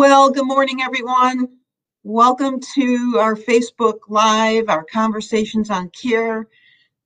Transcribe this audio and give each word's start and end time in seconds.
Well, 0.00 0.30
good 0.30 0.46
morning, 0.46 0.80
everyone. 0.80 1.58
Welcome 2.04 2.58
to 2.74 3.18
our 3.20 3.36
Facebook 3.36 3.98
Live, 4.08 4.70
our 4.70 4.82
Conversations 4.82 5.68
on 5.68 5.90
Care, 5.90 6.48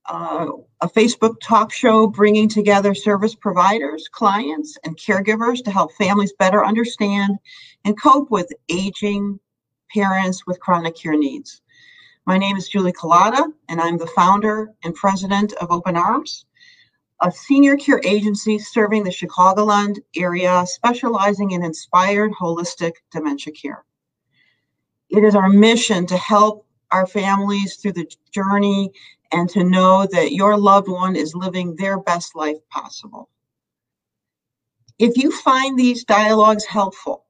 uh, 0.05 0.47
a 0.79 0.87
Facebook 0.87 1.41
talk 1.41 1.73
show 1.73 2.07
bringing 2.07 2.47
together 2.47 2.95
service 2.95 3.35
providers, 3.35 4.07
clients, 4.09 4.77
and 4.85 4.97
caregivers 4.97 5.61
to 5.65 5.71
help 5.71 5.91
families 5.95 6.31
better 6.39 6.65
understand 6.65 7.37
and 7.83 8.01
cope 8.01 8.31
with 8.31 8.49
aging 8.69 9.41
parents 9.93 10.47
with 10.47 10.61
chronic 10.61 10.95
care 10.95 11.17
needs. 11.17 11.61
My 12.25 12.37
name 12.37 12.55
is 12.55 12.69
Julie 12.69 12.93
Collada, 12.93 13.43
and 13.67 13.81
I'm 13.81 13.97
the 13.97 14.07
founder 14.07 14.71
and 14.85 14.95
president 14.95 15.51
of 15.55 15.69
Open 15.69 15.97
Arms, 15.97 16.44
a 17.25 17.31
senior 17.31 17.75
care 17.75 17.99
agency 18.03 18.59
serving 18.59 19.03
the 19.03 19.09
Chicagoland 19.09 19.97
area, 20.15 20.63
specializing 20.67 21.51
in 21.51 21.63
inspired 21.63 22.31
holistic 22.31 22.91
dementia 23.11 23.51
care. 23.51 23.83
It 25.09 25.23
is 25.23 25.33
our 25.33 25.49
mission 25.49 26.05
to 26.05 26.17
help 26.17 26.67
our 26.91 27.07
families 27.07 27.77
through 27.77 27.93
the 27.93 28.11
journey 28.31 28.91
and 29.31 29.49
to 29.49 29.63
know 29.63 30.07
that 30.11 30.33
your 30.33 30.55
loved 30.55 30.87
one 30.87 31.15
is 31.15 31.33
living 31.33 31.75
their 31.75 31.99
best 31.99 32.35
life 32.35 32.57
possible. 32.69 33.27
If 34.99 35.17
you 35.17 35.31
find 35.31 35.79
these 35.79 36.03
dialogues 36.03 36.65
helpful, 36.65 37.25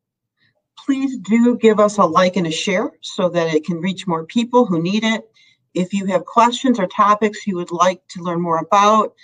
please 0.78 1.18
do 1.20 1.58
give 1.58 1.80
us 1.80 2.00
a 2.00 2.04
like 2.04 2.36
and 2.36 2.48
a 2.48 2.52
share 2.52 2.92
so 3.00 3.30
that 3.30 3.54
it 3.54 3.64
can 3.64 3.80
reach 3.80 4.08
more 4.08 4.26
people 4.26 4.66
who 4.66 4.82
need 4.82 5.06
it. 5.06 5.30
If 5.74 5.94
you 5.94 6.06
have 6.08 6.26
questions 6.26 6.80
or 6.80 6.88
topics 6.88 7.48
you 7.48 7.56
would 7.56 7.72
like 7.72 8.06
to 8.10 8.22
learn 8.22 8.42
more 8.42 8.58
about, 8.58 9.16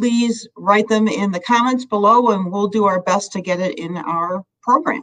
please 0.00 0.48
write 0.56 0.88
them 0.88 1.06
in 1.06 1.30
the 1.30 1.40
comments 1.40 1.84
below 1.84 2.30
and 2.30 2.50
we'll 2.50 2.68
do 2.68 2.86
our 2.86 3.02
best 3.02 3.32
to 3.32 3.42
get 3.42 3.60
it 3.60 3.78
in 3.78 3.98
our 3.98 4.42
program. 4.62 5.02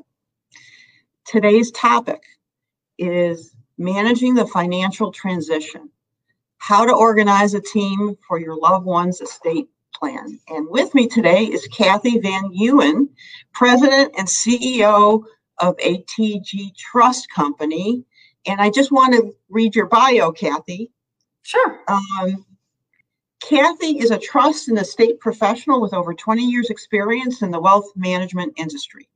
Today's 1.24 1.70
topic 1.70 2.24
is 2.98 3.56
managing 3.78 4.34
the 4.34 4.48
financial 4.48 5.12
transition, 5.12 5.92
how 6.58 6.84
to 6.84 6.96
organize 6.96 7.54
a 7.54 7.62
team 7.62 8.18
for 8.28 8.40
your 8.40 8.58
loved 8.58 8.88
one's 8.88 9.22
estate 9.22 9.68
plan. 9.94 10.40
And 10.48 10.68
with 10.68 10.96
me 10.96 11.08
today 11.08 11.44
is 11.44 11.68
Kathy 11.68 12.18
Van 12.18 12.50
Eeuwen, 12.50 13.08
President 13.54 14.16
and 14.18 14.28
CEO 14.28 15.24
of 15.60 15.78
ATG 15.78 16.76
Trust 16.76 17.30
Company. 17.30 18.04
And 18.48 18.60
I 18.60 18.72
just 18.72 18.92
want 18.92 19.14
to 19.14 19.32
read 19.48 19.76
your 19.76 19.86
bio, 19.86 20.32
Kathy. 20.32 20.90
Sure. 21.44 21.82
Um, 21.88 22.47
Kathy 23.40 24.00
is 24.00 24.12
a 24.12 24.18
trust 24.18 24.68
and 24.68 24.80
estate 24.80 25.20
professional 25.20 25.82
with 25.82 25.94
over 25.94 26.14
20 26.14 26.44
years 26.44 26.70
experience 26.70 27.42
in 27.42 27.52
the 27.52 27.60
wealth 27.60 27.92
management 27.96 28.54
industry. 28.58 29.08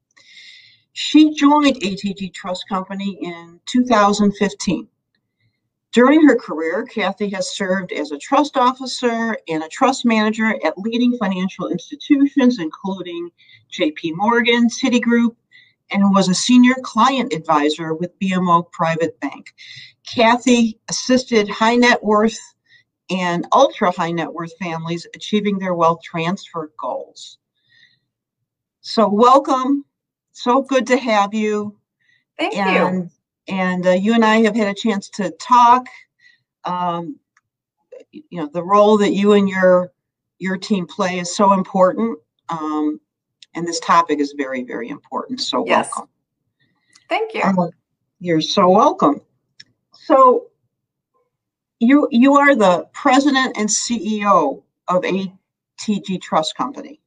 She 0.94 1.34
joined 1.34 1.78
ATG 1.78 2.34
Trust 2.34 2.68
Company 2.68 3.18
in 3.22 3.60
2015. 3.66 4.88
During 5.94 6.26
her 6.26 6.36
career, 6.36 6.86
Kathy 6.86 7.30
has 7.30 7.56
served 7.56 7.92
as 7.92 8.12
a 8.12 8.18
trust 8.18 8.56
officer 8.56 9.38
and 9.50 9.64
a 9.64 9.68
trust 9.68 10.06
manager 10.06 10.56
at 10.66 10.78
leading 10.78 11.18
financial 11.18 11.68
institutions, 11.68 12.60
including 12.60 13.30
JP 13.74 14.16
Morgan, 14.16 14.70
Citigroup, 14.70 15.36
and 15.92 16.14
was 16.14 16.30
a 16.30 16.34
senior 16.34 16.76
client 16.82 17.34
advisor 17.34 17.94
with 17.94 18.18
BMO 18.20 18.72
Private 18.72 19.20
Bank. 19.20 19.54
Kathy 20.08 20.80
assisted 20.90 21.50
high 21.50 21.76
net 21.76 22.02
worth 22.02 22.40
and 23.12 23.46
ultra 23.52 23.92
high 23.92 24.12
net 24.12 24.32
worth 24.32 24.58
families 24.58 25.06
achieving 25.14 25.60
their 25.60 25.76
wealth 25.76 26.02
transfer 26.02 26.72
goals. 26.80 27.38
So, 28.80 29.08
welcome. 29.08 29.86
So 30.32 30.62
good 30.62 30.88
to 30.88 30.98
have 30.98 31.34
you. 31.34 31.78
Thank 32.40 32.56
and, 32.56 33.04
you. 33.04 33.10
And 33.54 33.86
uh, 33.86 33.92
you 33.92 34.14
and 34.14 34.24
I 34.24 34.38
have 34.38 34.56
had 34.56 34.70
a 34.70 34.74
chance 34.74 35.10
to 35.10 35.30
talk. 35.32 35.86
Um, 36.64 37.20
you 38.12 38.40
know, 38.40 38.50
the 38.52 38.64
role 38.64 38.98
that 38.98 39.14
you 39.14 39.34
and 39.34 39.48
your 39.48 39.92
your 40.40 40.58
team 40.58 40.88
play 40.88 41.20
is 41.20 41.36
so 41.36 41.54
important. 41.54 42.18
Um, 42.50 43.00
and 43.54 43.68
this 43.68 43.80
topic 43.80 44.20
is 44.20 44.34
very, 44.38 44.64
very 44.64 44.90
important. 44.90 45.42
So 45.42 45.66
yes. 45.68 45.92
welcome. 45.96 46.10
Thank 47.10 47.34
you. 47.34 47.42
Uh, 47.44 47.68
you're 48.20 48.42
so 48.42 48.70
welcome. 48.70 49.22
So 49.94 50.51
you 51.82 52.08
you 52.12 52.38
are 52.38 52.56
the 52.56 52.88
president 52.94 53.58
and 53.58 53.68
CEO 53.68 54.62
of 54.88 55.02
ATG 55.02 56.22
Trust 56.22 56.56
Company. 56.56 57.02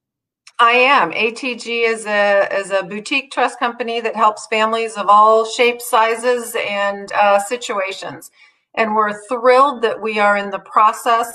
I 0.58 0.72
am. 0.72 1.12
ATG 1.12 1.88
is 1.88 2.06
a 2.06 2.48
is 2.52 2.70
a 2.70 2.82
boutique 2.82 3.30
trust 3.30 3.58
company 3.58 4.00
that 4.00 4.16
helps 4.16 4.46
families 4.48 4.96
of 4.96 5.06
all 5.08 5.44
shapes, 5.44 5.88
sizes, 5.88 6.56
and 6.68 7.10
uh, 7.12 7.38
situations. 7.38 8.30
And 8.74 8.94
we're 8.94 9.22
thrilled 9.28 9.82
that 9.82 10.02
we 10.02 10.18
are 10.18 10.36
in 10.36 10.50
the 10.50 10.58
process 10.58 11.32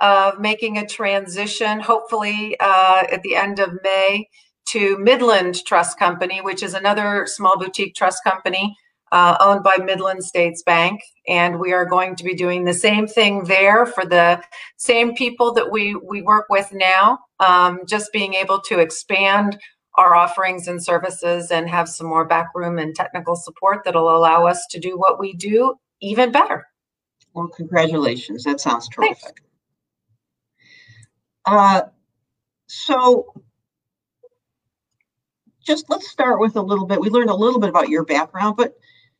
of 0.00 0.40
making 0.40 0.78
a 0.78 0.86
transition, 0.86 1.78
hopefully 1.78 2.56
uh, 2.60 3.04
at 3.12 3.22
the 3.22 3.36
end 3.36 3.58
of 3.58 3.78
May, 3.82 4.26
to 4.68 4.96
Midland 4.96 5.62
Trust 5.66 5.98
Company, 5.98 6.40
which 6.40 6.62
is 6.62 6.72
another 6.72 7.26
small 7.26 7.58
boutique 7.58 7.94
trust 7.94 8.24
company 8.24 8.74
uh, 9.12 9.36
owned 9.40 9.62
by 9.62 9.76
Midland 9.76 10.24
States 10.24 10.62
Bank. 10.62 11.00
And 11.28 11.58
we 11.58 11.72
are 11.72 11.84
going 11.84 12.16
to 12.16 12.24
be 12.24 12.34
doing 12.34 12.64
the 12.64 12.74
same 12.74 13.06
thing 13.06 13.44
there 13.44 13.86
for 13.86 14.04
the 14.04 14.42
same 14.76 15.14
people 15.14 15.52
that 15.54 15.70
we, 15.70 15.94
we 15.94 16.22
work 16.22 16.46
with 16.48 16.72
now, 16.72 17.18
um, 17.40 17.80
just 17.86 18.12
being 18.12 18.34
able 18.34 18.60
to 18.62 18.78
expand 18.78 19.58
our 19.96 20.14
offerings 20.14 20.68
and 20.68 20.82
services 20.82 21.50
and 21.50 21.68
have 21.68 21.88
some 21.88 22.06
more 22.06 22.24
backroom 22.24 22.78
and 22.78 22.94
technical 22.94 23.36
support 23.36 23.82
that'll 23.84 24.16
allow 24.16 24.46
us 24.46 24.66
to 24.70 24.78
do 24.78 24.96
what 24.96 25.18
we 25.18 25.34
do 25.34 25.74
even 26.00 26.32
better. 26.32 26.66
Well, 27.34 27.48
congratulations. 27.48 28.44
That 28.44 28.60
sounds 28.60 28.88
terrific. 28.88 29.42
Uh, 31.44 31.82
so 32.66 33.32
just 35.64 35.90
let's 35.90 36.08
start 36.08 36.40
with 36.40 36.56
a 36.56 36.62
little 36.62 36.86
bit. 36.86 37.00
We 37.00 37.10
learned 37.10 37.30
a 37.30 37.34
little 37.34 37.60
bit 37.60 37.68
about 37.70 37.88
your 37.88 38.04
background, 38.04 38.56
but 38.56 38.74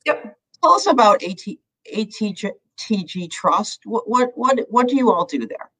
Yep. 0.06 0.36
Tell 0.62 0.72
us 0.72 0.86
about 0.86 1.22
AT, 1.22 1.46
ATG 1.94 3.30
Trust. 3.30 3.80
What, 3.84 4.08
what, 4.08 4.32
what, 4.34 4.58
what 4.68 4.88
do 4.88 4.96
you 4.96 5.10
all 5.10 5.24
do 5.24 5.46
there? 5.46 5.70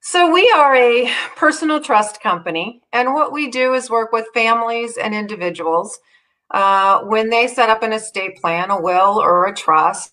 So, 0.00 0.32
we 0.32 0.48
are 0.54 0.74
a 0.76 1.10
personal 1.34 1.80
trust 1.80 2.20
company, 2.20 2.80
and 2.92 3.12
what 3.12 3.32
we 3.32 3.50
do 3.50 3.74
is 3.74 3.90
work 3.90 4.12
with 4.12 4.26
families 4.32 4.96
and 4.98 5.12
individuals 5.14 5.98
uh, 6.52 7.00
when 7.00 7.28
they 7.28 7.48
set 7.48 7.70
up 7.70 7.82
an 7.82 7.92
estate 7.92 8.36
plan, 8.36 8.70
a 8.70 8.80
will, 8.80 9.20
or 9.20 9.46
a 9.46 9.54
trust. 9.54 10.12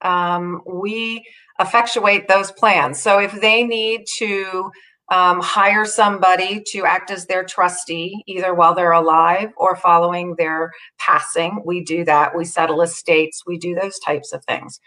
Um, 0.00 0.62
we 0.66 1.26
effectuate 1.60 2.28
those 2.28 2.50
plans. 2.52 2.98
So, 2.98 3.18
if 3.18 3.38
they 3.42 3.62
need 3.62 4.06
to 4.16 4.70
um, 5.12 5.42
hire 5.42 5.84
somebody 5.84 6.62
to 6.68 6.86
act 6.86 7.10
as 7.10 7.26
their 7.26 7.44
trustee, 7.44 8.24
either 8.26 8.54
while 8.54 8.74
they're 8.74 8.92
alive 8.92 9.50
or 9.58 9.76
following 9.76 10.34
their 10.36 10.72
passing. 10.98 11.62
We 11.66 11.84
do 11.84 12.02
that. 12.06 12.34
We 12.34 12.46
settle 12.46 12.80
estates. 12.80 13.42
We 13.46 13.58
do 13.58 13.74
those 13.74 13.98
types 13.98 14.32
of 14.32 14.42
things. 14.46 14.80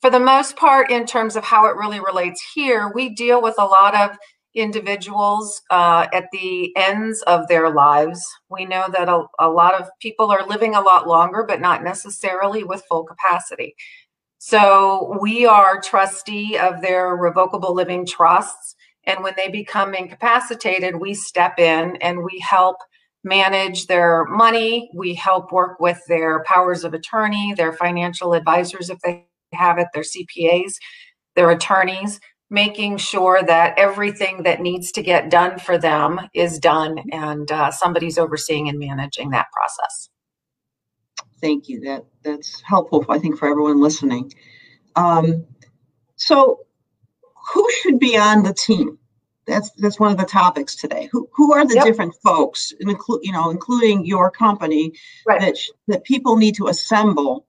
For 0.00 0.08
the 0.08 0.18
most 0.18 0.56
part, 0.56 0.90
in 0.90 1.04
terms 1.04 1.36
of 1.36 1.44
how 1.44 1.66
it 1.66 1.76
really 1.76 2.00
relates 2.00 2.42
here, 2.54 2.90
we 2.94 3.10
deal 3.10 3.42
with 3.42 3.56
a 3.58 3.66
lot 3.66 3.94
of 3.94 4.16
individuals 4.54 5.60
uh, 5.70 6.06
at 6.10 6.30
the 6.32 6.74
ends 6.74 7.20
of 7.22 7.46
their 7.48 7.68
lives. 7.68 8.24
We 8.48 8.64
know 8.64 8.86
that 8.90 9.10
a, 9.10 9.24
a 9.38 9.50
lot 9.50 9.74
of 9.74 9.90
people 10.00 10.30
are 10.30 10.46
living 10.46 10.74
a 10.74 10.80
lot 10.80 11.06
longer, 11.06 11.44
but 11.46 11.60
not 11.60 11.84
necessarily 11.84 12.64
with 12.64 12.82
full 12.88 13.04
capacity. 13.04 13.74
So 14.38 15.18
we 15.20 15.44
are 15.44 15.82
trustee 15.82 16.56
of 16.56 16.80
their 16.80 17.14
revocable 17.16 17.74
living 17.74 18.06
trusts 18.06 18.75
and 19.06 19.22
when 19.22 19.34
they 19.36 19.48
become 19.48 19.94
incapacitated, 19.94 20.96
we 20.96 21.14
step 21.14 21.58
in 21.58 21.96
and 21.96 22.24
we 22.24 22.38
help 22.40 22.76
manage 23.24 23.86
their 23.86 24.24
money. 24.26 24.90
We 24.94 25.14
help 25.14 25.52
work 25.52 25.80
with 25.80 26.00
their 26.08 26.42
powers 26.44 26.84
of 26.84 26.94
attorney, 26.94 27.54
their 27.54 27.72
financial 27.72 28.34
advisors, 28.34 28.90
if 28.90 28.98
they 29.00 29.26
have 29.52 29.78
it, 29.78 29.88
their 29.94 30.02
CPAs, 30.02 30.74
their 31.34 31.50
attorneys, 31.50 32.20
making 32.50 32.96
sure 32.96 33.42
that 33.42 33.78
everything 33.78 34.44
that 34.44 34.60
needs 34.60 34.92
to 34.92 35.02
get 35.02 35.30
done 35.30 35.58
for 35.58 35.78
them 35.78 36.20
is 36.34 36.58
done 36.58 36.98
and 37.12 37.50
uh, 37.50 37.70
somebody's 37.70 38.18
overseeing 38.18 38.68
and 38.68 38.78
managing 38.78 39.30
that 39.30 39.46
process. 39.52 40.08
Thank 41.40 41.68
you. 41.68 41.80
That 41.80 42.04
that's 42.22 42.60
helpful, 42.62 43.04
I 43.08 43.18
think, 43.18 43.38
for 43.38 43.48
everyone 43.48 43.80
listening. 43.80 44.32
Um, 44.94 45.46
so, 46.16 46.60
who 47.52 47.68
should 47.80 47.98
be 47.98 48.16
on 48.16 48.42
the 48.42 48.54
team? 48.54 48.98
That's 49.46 49.70
that's 49.78 50.00
one 50.00 50.10
of 50.10 50.18
the 50.18 50.24
topics 50.24 50.74
today. 50.74 51.08
Who 51.12 51.28
who 51.32 51.52
are 51.52 51.64
the 51.64 51.74
yep. 51.74 51.84
different 51.84 52.14
folks, 52.22 52.72
include 52.80 53.20
you 53.22 53.32
know, 53.32 53.50
including 53.50 54.04
your 54.04 54.30
company, 54.30 54.92
right. 55.26 55.40
that 55.40 55.56
that 55.86 56.04
people 56.04 56.36
need 56.36 56.56
to 56.56 56.66
assemble 56.66 57.46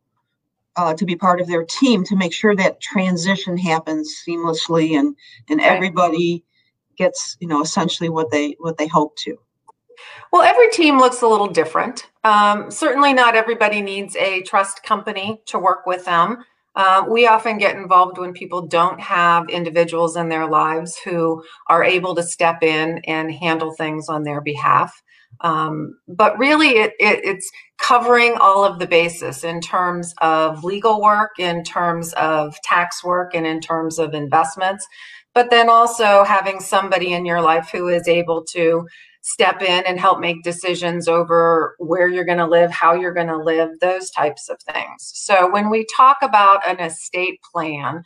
uh, 0.76 0.94
to 0.94 1.06
be 1.06 1.16
part 1.16 1.42
of 1.42 1.48
their 1.48 1.66
team 1.66 2.04
to 2.04 2.16
make 2.16 2.34
sure 2.34 2.56
that 2.56 2.80
transition 2.80 3.58
happens 3.58 4.16
seamlessly 4.28 4.98
and 4.98 5.16
and 5.50 5.60
right. 5.60 5.72
everybody 5.72 6.44
gets 6.98 7.36
you 7.40 7.48
know 7.48 7.62
essentially 7.62 8.10
what 8.10 8.30
they 8.32 8.56
what 8.60 8.78
they 8.78 8.88
hope 8.88 9.16
to. 9.18 9.38
Well, 10.32 10.44
every 10.44 10.70
team 10.70 11.00
looks 11.00 11.24
a 11.24 11.28
little 11.28 11.48
different. 11.48 12.08
Um, 12.24 12.70
certainly, 12.70 13.14
not 13.14 13.36
everybody 13.36 13.82
needs 13.82 14.16
a 14.18 14.44
trust 14.44 14.84
company 14.84 15.42
to 15.48 15.58
work 15.58 15.88
with 15.88 16.06
them. 16.06 16.44
Uh, 16.78 17.04
we 17.10 17.26
often 17.26 17.58
get 17.58 17.76
involved 17.76 18.20
when 18.20 18.32
people 18.32 18.68
don't 18.68 19.02
have 19.02 19.50
individuals 19.50 20.16
in 20.16 20.30
their 20.30 20.48
lives 20.48 20.96
who 21.04 21.44
are 21.70 21.84
able 21.84 22.14
to 22.14 22.22
step 22.22 22.62
in 22.62 23.00
and 23.08 23.34
handle 23.34 23.74
things 23.74 24.08
on 24.08 24.22
their 24.22 24.42
behalf. 24.42 25.02
Um, 25.42 25.98
but 26.08 26.38
really, 26.38 26.70
it, 26.70 26.94
it, 27.00 27.26
it's 27.26 27.50
covering 27.80 28.36
all 28.40 28.64
of 28.64 28.78
the 28.78 28.86
basis 28.86 29.44
in 29.44 29.60
terms 29.60 30.14
of 30.22 30.64
legal 30.64 31.02
work, 31.02 31.32
in 31.40 31.64
terms 31.64 32.14
of 32.14 32.56
tax 32.62 33.04
work, 33.04 33.34
and 33.34 33.48
in 33.48 33.60
terms 33.60 33.98
of 33.98 34.14
investments. 34.14 34.88
But 35.34 35.50
then 35.50 35.70
also 35.70 36.24
having 36.24 36.60
somebody 36.60 37.12
in 37.12 37.26
your 37.26 37.42
life 37.42 37.70
who 37.72 37.88
is 37.88 38.08
able 38.08 38.44
to 38.54 38.88
step 39.28 39.62
in 39.62 39.84
and 39.86 40.00
help 40.00 40.22
make 40.22 40.42
decisions 40.42 41.10
over 41.10 41.76
where 41.80 42.08
you're 42.08 42.24
going 42.24 42.38
to 42.38 42.48
live, 42.48 42.72
how 42.72 42.94
you're 42.94 43.14
going 43.14 43.28
to 43.28 43.36
live, 43.36 43.70
those 43.82 44.10
types 44.10 44.48
of 44.48 44.58
things. 44.62 45.12
So 45.14 45.52
when 45.52 45.70
we 45.70 45.86
talk 45.94 46.16
about 46.22 46.66
an 46.66 46.80
estate 46.80 47.42
plan 47.52 48.04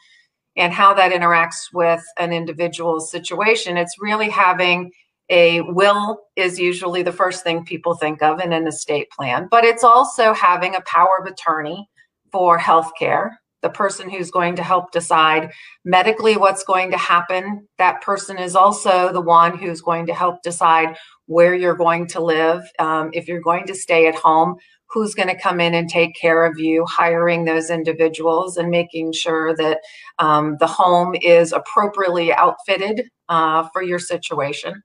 and 0.57 0.73
how 0.73 0.95
that 0.95 1.12
interacts 1.12 1.71
with 1.71 2.03
an 2.18 2.33
individual's 2.33 3.12
situation, 3.12 3.77
it's 3.77 3.95
really 4.00 4.29
having 4.29 4.89
a 5.29 5.62
will 5.62 6.23
is 6.35 6.57
usually 6.57 7.03
the 7.03 7.12
first 7.12 7.44
thing 7.44 7.63
people 7.65 7.94
think 7.94 8.24
of 8.24 8.39
in 8.39 8.51
an 8.51 8.65
estate 8.65 9.12
plan, 9.12 9.47
but 9.51 9.63
it's 9.63 9.83
also 9.83 10.33
having 10.33 10.74
a 10.74 10.81
power 10.88 11.19
of 11.21 11.31
attorney 11.31 11.88
for 12.31 12.57
healthcare 12.57 13.29
the 13.61 13.69
person 13.69 14.09
who's 14.09 14.31
going 14.31 14.55
to 14.55 14.63
help 14.63 14.91
decide 14.91 15.51
medically 15.85 16.37
what's 16.37 16.63
going 16.63 16.91
to 16.91 16.97
happen. 16.97 17.67
That 17.77 18.01
person 18.01 18.37
is 18.37 18.55
also 18.55 19.13
the 19.13 19.21
one 19.21 19.57
who's 19.57 19.81
going 19.81 20.07
to 20.07 20.13
help 20.13 20.41
decide 20.41 20.97
where 21.27 21.55
you're 21.55 21.75
going 21.75 22.07
to 22.07 22.21
live. 22.21 22.63
Um, 22.79 23.11
if 23.13 23.27
you're 23.27 23.41
going 23.41 23.67
to 23.67 23.75
stay 23.75 24.07
at 24.07 24.15
home, 24.15 24.55
who's 24.87 25.15
going 25.15 25.29
to 25.29 25.39
come 25.39 25.61
in 25.61 25.73
and 25.73 25.89
take 25.89 26.15
care 26.15 26.45
of 26.45 26.59
you, 26.59 26.85
hiring 26.85 27.45
those 27.45 27.69
individuals 27.69 28.57
and 28.57 28.69
making 28.69 29.13
sure 29.13 29.55
that 29.55 29.79
um, 30.19 30.57
the 30.59 30.67
home 30.67 31.15
is 31.21 31.53
appropriately 31.53 32.33
outfitted 32.33 33.09
uh, 33.29 33.67
for 33.71 33.81
your 33.81 33.99
situation. 33.99 34.83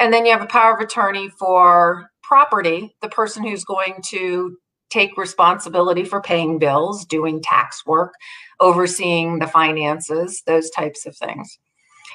And 0.00 0.12
then 0.12 0.26
you 0.26 0.32
have 0.32 0.42
a 0.42 0.46
power 0.46 0.74
of 0.74 0.80
attorney 0.80 1.28
for 1.28 2.10
property, 2.22 2.94
the 3.00 3.08
person 3.08 3.44
who's 3.44 3.64
going 3.64 4.02
to 4.08 4.56
take 4.90 5.16
responsibility 5.16 6.04
for 6.04 6.20
paying 6.20 6.58
bills, 6.58 7.04
doing 7.04 7.40
tax 7.42 7.84
work, 7.86 8.14
overseeing 8.60 9.38
the 9.38 9.46
finances, 9.46 10.42
those 10.46 10.70
types 10.70 11.06
of 11.06 11.16
things. 11.16 11.58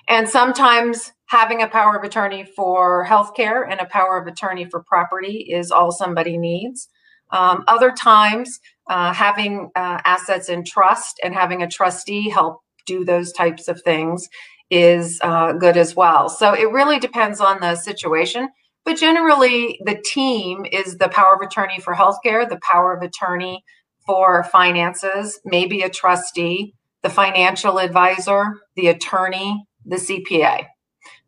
And 0.10 0.28
sometimes 0.28 1.14
having 1.26 1.62
a 1.62 1.68
power 1.68 1.96
of 1.96 2.04
attorney 2.04 2.44
for 2.44 3.06
healthcare 3.06 3.70
and 3.70 3.80
a 3.80 3.86
power 3.86 4.18
of 4.18 4.28
attorney 4.28 4.66
for 4.66 4.84
property 4.84 5.48
is 5.50 5.72
all 5.72 5.92
somebody 5.92 6.38
needs. 6.38 6.90
Um, 7.32 7.64
other 7.68 7.92
times, 7.92 8.60
uh, 8.90 9.14
having 9.14 9.72
uh, 9.76 10.00
assets 10.06 10.50
in 10.50 10.64
trust 10.64 11.20
and 11.24 11.34
having 11.34 11.64
a 11.64 11.70
trustee 11.70 12.30
help 12.30 12.62
do 12.86 13.06
those 13.06 13.32
types 13.32 13.68
of 13.68 13.82
things 13.82 14.30
is 14.70 15.20
uh, 15.24 15.54
good 15.54 15.78
as 15.78 15.96
well. 15.96 16.30
So 16.30 16.54
it 16.54 16.70
really 16.72 17.00
depends 17.00 17.40
on 17.40 17.60
the 17.60 17.76
situation. 17.76 18.50
But 18.86 18.98
generally, 18.98 19.80
the 19.86 20.02
team 20.04 20.66
is 20.70 20.98
the 20.98 21.10
power 21.10 21.36
of 21.36 21.42
attorney 21.42 21.80
for 21.80 21.96
healthcare, 21.96 22.48
the 22.48 22.60
power 22.62 22.94
of 22.94 23.02
attorney 23.02 23.64
for 24.06 24.44
finances, 24.44 25.40
maybe 25.46 25.82
a 25.82 25.90
trustee, 25.90 26.74
the 27.02 27.10
financial 27.10 27.80
advisor, 27.80 28.60
the 28.76 28.88
attorney, 28.88 29.66
the 29.86 29.96
CPA. 29.96 30.66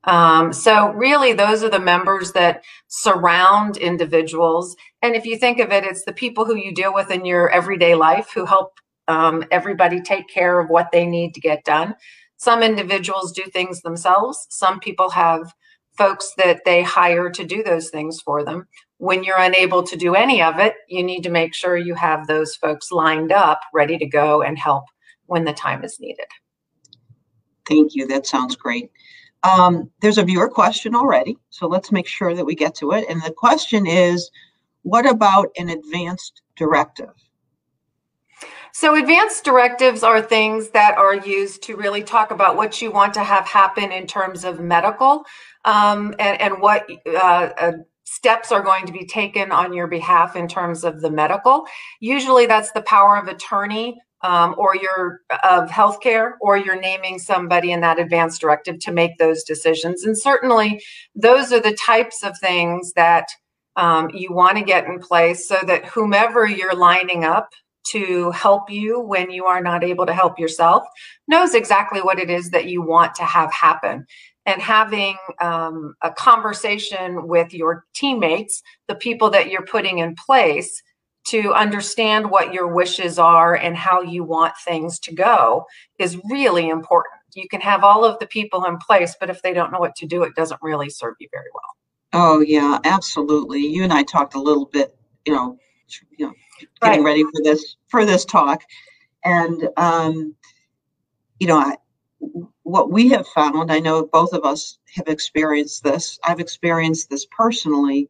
Um, 0.03 0.53
so, 0.53 0.89
really, 0.89 1.33
those 1.33 1.63
are 1.63 1.69
the 1.69 1.79
members 1.79 2.33
that 2.33 2.63
surround 2.87 3.77
individuals. 3.77 4.75
And 5.01 5.15
if 5.15 5.25
you 5.25 5.37
think 5.37 5.59
of 5.59 5.71
it, 5.71 5.83
it's 5.83 6.05
the 6.05 6.13
people 6.13 6.45
who 6.45 6.55
you 6.55 6.73
deal 6.73 6.93
with 6.93 7.09
in 7.09 7.25
your 7.25 7.49
everyday 7.49 7.95
life 7.95 8.29
who 8.33 8.45
help 8.45 8.73
um, 9.07 9.43
everybody 9.49 10.01
take 10.01 10.27
care 10.27 10.59
of 10.59 10.69
what 10.69 10.91
they 10.91 11.05
need 11.05 11.33
to 11.33 11.41
get 11.41 11.63
done. 11.63 11.95
Some 12.37 12.61
individuals 12.61 13.31
do 13.31 13.43
things 13.43 13.81
themselves, 13.81 14.45
some 14.49 14.79
people 14.79 15.09
have 15.11 15.53
folks 15.97 16.33
that 16.37 16.61
they 16.65 16.83
hire 16.83 17.29
to 17.29 17.45
do 17.45 17.63
those 17.63 17.89
things 17.89 18.21
for 18.21 18.43
them. 18.43 18.67
When 18.97 19.23
you're 19.23 19.39
unable 19.39 19.83
to 19.83 19.97
do 19.97 20.15
any 20.15 20.41
of 20.41 20.59
it, 20.59 20.75
you 20.87 21.03
need 21.03 21.23
to 21.23 21.29
make 21.29 21.53
sure 21.53 21.77
you 21.77 21.95
have 21.95 22.27
those 22.27 22.55
folks 22.55 22.91
lined 22.91 23.31
up, 23.31 23.59
ready 23.73 23.97
to 23.97 24.05
go 24.05 24.41
and 24.41 24.57
help 24.57 24.85
when 25.25 25.45
the 25.45 25.53
time 25.53 25.83
is 25.83 25.99
needed. 25.99 26.27
Thank 27.67 27.95
you. 27.95 28.07
That 28.07 28.27
sounds 28.27 28.55
great. 28.55 28.91
Um, 29.43 29.91
there's 30.01 30.17
a 30.17 30.23
viewer 30.23 30.49
question 30.49 30.95
already, 30.95 31.37
so 31.49 31.67
let's 31.67 31.91
make 31.91 32.07
sure 32.07 32.33
that 32.33 32.45
we 32.45 32.55
get 32.55 32.73
to 32.75 32.91
it. 32.91 33.05
And 33.09 33.21
the 33.21 33.31
question 33.31 33.85
is 33.85 34.29
what 34.83 35.09
about 35.09 35.49
an 35.57 35.69
advanced 35.69 36.41
directive? 36.55 37.09
So, 38.73 38.95
advanced 38.95 39.45
directives 39.45 40.03
are 40.03 40.21
things 40.21 40.69
that 40.71 40.97
are 40.97 41.15
used 41.15 41.63
to 41.63 41.77
really 41.77 42.03
talk 42.03 42.31
about 42.31 42.57
what 42.57 42.81
you 42.81 42.91
want 42.91 43.13
to 43.13 43.23
have 43.23 43.45
happen 43.45 43.91
in 43.91 44.05
terms 44.05 44.43
of 44.43 44.59
medical 44.59 45.23
um, 45.63 46.13
and, 46.19 46.41
and, 46.41 46.61
what 46.61 46.89
uh, 47.07 47.49
uh, 47.57 47.71
steps 48.03 48.51
are 48.51 48.61
going 48.61 48.85
to 48.85 48.91
be 48.91 49.05
taken 49.05 49.51
on 49.51 49.73
your 49.73 49.87
behalf 49.87 50.35
in 50.35 50.47
terms 50.47 50.83
of 50.83 50.99
the 51.01 51.09
medical. 51.09 51.65
Usually, 52.01 52.45
that's 52.47 52.71
the 52.71 52.81
power 52.81 53.17
of 53.17 53.27
attorney 53.27 53.97
um, 54.21 54.55
or 54.57 54.75
your 54.75 55.21
of 55.43 55.69
healthcare, 55.69 56.33
or 56.41 56.57
you're 56.57 56.79
naming 56.79 57.19
somebody 57.19 57.71
in 57.71 57.81
that 57.81 57.99
advanced 57.99 58.41
directive 58.41 58.79
to 58.79 58.91
make 58.91 59.17
those 59.17 59.43
decisions. 59.43 60.03
And 60.03 60.17
certainly, 60.17 60.81
those 61.15 61.53
are 61.53 61.61
the 61.61 61.75
types 61.75 62.23
of 62.23 62.37
things 62.39 62.91
that 62.93 63.27
um, 63.75 64.09
you 64.13 64.33
want 64.33 64.57
to 64.57 64.63
get 64.63 64.85
in 64.85 64.99
place 64.99 65.47
so 65.47 65.57
that 65.65 65.85
whomever 65.85 66.45
you're 66.45 66.75
lining 66.75 67.23
up 67.23 67.53
to 67.85 68.31
help 68.31 68.69
you 68.69 68.99
when 68.99 69.29
you 69.31 69.45
are 69.45 69.61
not 69.61 69.83
able 69.83 70.05
to 70.05 70.13
help 70.13 70.39
yourself 70.39 70.83
knows 71.27 71.53
exactly 71.53 72.01
what 72.01 72.19
it 72.19 72.29
is 72.29 72.49
that 72.49 72.65
you 72.67 72.81
want 72.81 73.13
to 73.15 73.23
have 73.23 73.51
happen 73.53 74.05
and 74.45 74.61
having 74.61 75.17
um, 75.41 75.95
a 76.01 76.11
conversation 76.11 77.27
with 77.27 77.53
your 77.53 77.85
teammates, 77.93 78.61
the 78.87 78.95
people 78.95 79.29
that 79.31 79.49
you're 79.49 79.65
putting 79.65 79.99
in 79.99 80.15
place 80.15 80.83
to 81.27 81.53
understand 81.53 82.29
what 82.29 82.53
your 82.53 82.67
wishes 82.67 83.17
are 83.17 83.55
and 83.55 83.75
how 83.75 84.01
you 84.01 84.23
want 84.23 84.53
things 84.63 84.99
to 84.99 85.13
go 85.13 85.65
is 85.99 86.19
really 86.29 86.69
important. 86.69 87.15
You 87.33 87.47
can 87.49 87.61
have 87.61 87.83
all 87.83 88.05
of 88.05 88.19
the 88.19 88.27
people 88.27 88.65
in 88.65 88.77
place, 88.77 89.15
but 89.19 89.31
if 89.31 89.41
they 89.41 89.51
don't 89.51 89.71
know 89.71 89.79
what 89.79 89.95
to 89.95 90.05
do, 90.05 90.21
it 90.21 90.35
doesn't 90.35 90.61
really 90.61 90.89
serve 90.89 91.15
you 91.19 91.27
very 91.31 91.49
well. 91.53 91.63
Oh 92.13 92.39
yeah, 92.41 92.77
absolutely. 92.85 93.65
You 93.65 93.83
and 93.83 93.91
I 93.91 94.03
talked 94.03 94.35
a 94.35 94.41
little 94.41 94.67
bit, 94.67 94.95
you 95.25 95.33
know, 95.33 95.57
you 96.17 96.27
know, 96.27 96.33
getting 96.81 97.03
right. 97.03 97.05
ready 97.05 97.23
for 97.23 97.43
this 97.43 97.77
for 97.87 98.05
this 98.05 98.25
talk, 98.25 98.63
and 99.23 99.69
um, 99.77 100.35
you 101.39 101.47
know, 101.47 101.57
I, 101.57 101.75
what 102.63 102.91
we 102.91 103.09
have 103.09 103.27
found, 103.27 103.71
I 103.71 103.79
know 103.79 104.05
both 104.05 104.33
of 104.33 104.43
us 104.43 104.79
have 104.95 105.07
experienced 105.07 105.83
this, 105.83 106.19
I've 106.23 106.39
experienced 106.39 107.09
this 107.09 107.25
personally, 107.25 108.09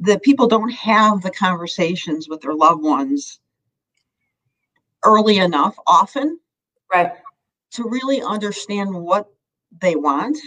that 0.00 0.22
people 0.22 0.46
don't 0.46 0.72
have 0.72 1.22
the 1.22 1.30
conversations 1.30 2.28
with 2.28 2.40
their 2.40 2.54
loved 2.54 2.82
ones 2.82 3.40
early 5.04 5.38
enough, 5.38 5.76
often. 5.86 6.38
Right. 6.92 7.12
To 7.72 7.88
really 7.88 8.22
understand 8.22 8.92
what 8.92 9.28
they 9.80 9.94
want. 9.94 10.38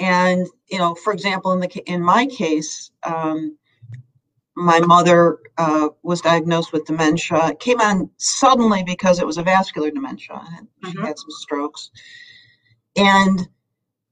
And, 0.00 0.48
you 0.68 0.78
know, 0.78 0.94
for 0.94 1.12
example, 1.12 1.52
in 1.52 1.60
the 1.60 1.68
in 1.86 2.02
my 2.02 2.26
case, 2.26 2.90
um, 3.04 3.56
my 4.56 4.80
mother 4.80 5.38
uh, 5.58 5.88
was 6.02 6.20
diagnosed 6.20 6.72
with 6.72 6.84
dementia. 6.84 7.48
It 7.48 7.60
came 7.60 7.80
on 7.80 8.10
suddenly 8.18 8.82
because 8.82 9.18
it 9.18 9.26
was 9.26 9.38
a 9.38 9.42
vascular 9.42 9.90
dementia. 9.90 10.34
Mm-hmm. 10.34 10.90
She 10.90 10.98
had 10.98 11.18
some 11.18 11.30
strokes. 11.30 11.90
And, 12.96 13.48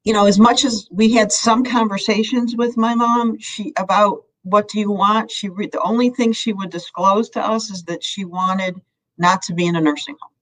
you 0.04 0.12
know, 0.12 0.26
as 0.26 0.38
much 0.38 0.64
as 0.64 0.88
we 0.90 1.12
had 1.12 1.30
some 1.30 1.64
conversations 1.64 2.56
with 2.56 2.76
my 2.76 2.94
mom, 2.94 3.38
she 3.38 3.72
about 3.76 4.24
what 4.42 4.68
do 4.68 4.80
you 4.80 4.90
want? 4.90 5.30
She 5.30 5.50
re- 5.50 5.66
the 5.66 5.82
only 5.82 6.08
thing 6.08 6.32
she 6.32 6.54
would 6.54 6.70
disclose 6.70 7.28
to 7.30 7.46
us 7.46 7.70
is 7.70 7.84
that 7.84 8.02
she 8.02 8.24
wanted 8.24 8.80
not 9.18 9.42
to 9.42 9.54
be 9.54 9.66
in 9.66 9.76
a 9.76 9.80
nursing 9.80 10.16
home. 10.18 10.32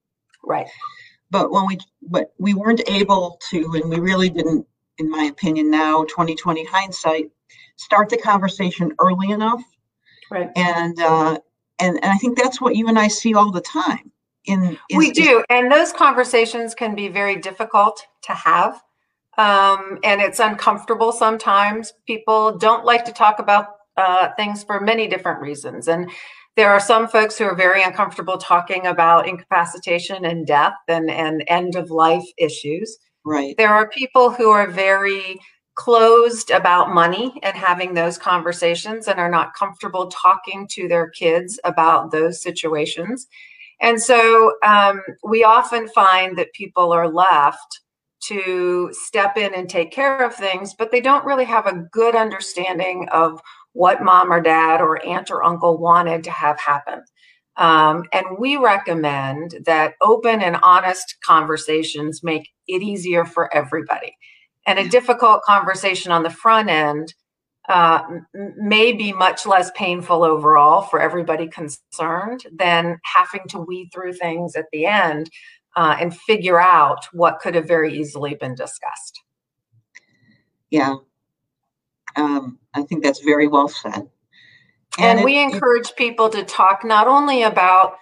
Right. 0.45 0.69
But 1.31 1.51
when 1.51 1.67
we 1.67 1.79
but 2.03 2.33
we 2.39 2.55
weren't 2.55 2.89
able 2.89 3.41
to, 3.51 3.75
and 3.75 3.91
we 3.91 3.99
really 3.99 4.31
didn't, 4.31 4.65
in 4.99 5.11
my 5.11 5.25
opinion, 5.25 5.71
now 5.71 6.05
2020 6.05 6.65
hindsight, 6.65 7.31
start 7.77 8.09
the 8.09 8.17
conversation 8.17 8.95
early 9.01 9.31
enough 9.31 9.63
Right. 10.31 10.51
And 10.57 10.99
uh, 11.01 11.39
and 11.79 11.99
and 12.03 12.13
I 12.13 12.17
think 12.17 12.39
that's 12.39 12.61
what 12.61 12.77
you 12.77 12.89
and 12.89 12.99
I 12.99 13.09
see 13.09 13.35
all 13.35 13.51
the 13.51 13.61
time. 13.61 14.11
In 14.45 14.79
is, 14.89 14.97
we 14.97 15.11
do, 15.11 15.45
and 15.51 15.71
those 15.71 15.93
conversations 15.93 16.75
can 16.75 16.95
be 16.95 17.09
very 17.09 17.37
difficult 17.37 18.07
to 18.23 18.33
have, 18.33 18.83
um, 19.37 19.99
and 20.05 20.21
it's 20.21 20.39
uncomfortable 20.39 21.13
sometimes. 21.13 21.93
People 22.07 22.57
don't 22.57 22.85
like 22.85 23.05
to 23.05 23.13
talk 23.13 23.39
about 23.39 23.67
uh, 23.97 24.31
things 24.37 24.65
for 24.65 24.81
many 24.81 25.07
different 25.07 25.41
reasons, 25.41 25.89
and 25.89 26.11
there 26.57 26.71
are 26.71 26.81
some 26.81 27.09
folks 27.09 27.37
who 27.37 27.45
are 27.45 27.55
very 27.55 27.83
uncomfortable 27.83 28.39
talking 28.39 28.87
about 28.87 29.29
incapacitation 29.29 30.25
and 30.25 30.47
death 30.47 30.75
and 30.89 31.11
and 31.11 31.45
end 31.49 31.77
of 31.77 31.91
life 31.91 32.27
issues. 32.39 32.99
Right. 33.25 33.55
There 33.59 33.73
are 33.73 33.89
people 33.91 34.31
who 34.31 34.51
are 34.51 34.67
very 34.67 35.39
closed 35.79 36.51
about 36.51 36.93
money 36.93 37.33
and 37.45 37.57
having 37.57 37.95
those 37.95 38.19
conversations 38.19 39.07
and 39.07 39.21
are 39.21 39.31
not 39.31 39.55
comfortable 39.55 40.09
talking 40.09 40.67
to 40.67 40.89
their 40.89 41.09
kids 41.11 41.61
about 41.63 42.11
those 42.11 42.43
situations. 42.43 43.29
And 43.81 44.03
so 44.03 44.55
um, 44.65 45.01
we 45.23 45.45
often 45.45 45.87
find 45.91 46.37
that 46.37 46.53
people 46.53 46.93
are 46.93 47.09
left 47.09 47.81
to 48.25 48.91
step 48.93 49.37
in 49.37 49.55
and 49.55 49.71
take 49.71 49.93
care 49.93 50.21
of 50.25 50.35
things, 50.35 50.75
but 50.75 50.91
they 50.91 51.01
don't 51.01 51.25
really 51.25 51.45
have 51.45 51.67
a 51.67 51.87
good 51.93 52.17
understanding 52.17 53.09
of 53.13 53.41
what 53.73 54.03
mom 54.03 54.33
or 54.33 54.41
dad 54.41 54.81
or 54.81 55.05
aunt 55.07 55.31
or 55.31 55.45
uncle 55.45 55.79
wanted 55.79 56.25
to 56.25 56.33
have 56.33 56.59
happen. 56.59 57.05
Um, 57.57 58.03
and 58.13 58.27
we 58.37 58.57
recommend 58.57 59.61
that 59.65 59.95
open 60.03 60.43
and 60.43 60.57
honest 60.65 61.19
conversations 61.25 62.25
make 62.25 62.49
it 62.67 62.83
easier 62.83 63.25
for 63.25 63.55
everybody. 63.55 64.17
And 64.69 64.79
a 64.79 64.87
difficult 64.87 65.43
conversation 65.45 66.13
on 66.13 66.23
the 66.23 66.31
front 66.31 66.69
end 66.69 67.15
uh, 67.71 68.03
may 68.35 68.93
be 68.93 69.15
much 69.15 69.47
less 69.47 69.71
painful 69.75 70.23
overall 70.23 70.83
for 70.83 71.01
everybody 71.01 71.49
concerned 71.49 72.45
than 72.53 73.01
having 73.03 73.49
to 73.49 73.61
weed 73.61 73.89
through 73.95 74.13
things 74.13 74.57
at 74.57 74.67
the 74.71 74.85
end 74.85 75.31
uh, 75.75 75.97
and 75.99 76.15
figure 76.15 76.61
out 76.61 77.07
what 77.13 77.39
could 77.41 77.55
have 77.55 77.67
very 77.67 77.99
easily 77.99 78.35
been 78.35 78.55
discussed. 78.55 79.23
Yeah, 80.71 80.97
um, 82.17 82.59
I 82.75 82.83
think 82.83 83.03
that's 83.03 83.23
very 83.25 83.49
well 83.49 83.69
said. 83.69 84.11
And, 84.99 85.19
and 85.19 85.25
we 85.25 85.41
it, 85.41 85.45
encourage 85.45 85.95
people 85.97 86.29
to 86.29 86.45
talk 86.45 86.85
not 86.85 87.09
only 87.09 87.43
about 87.43 87.97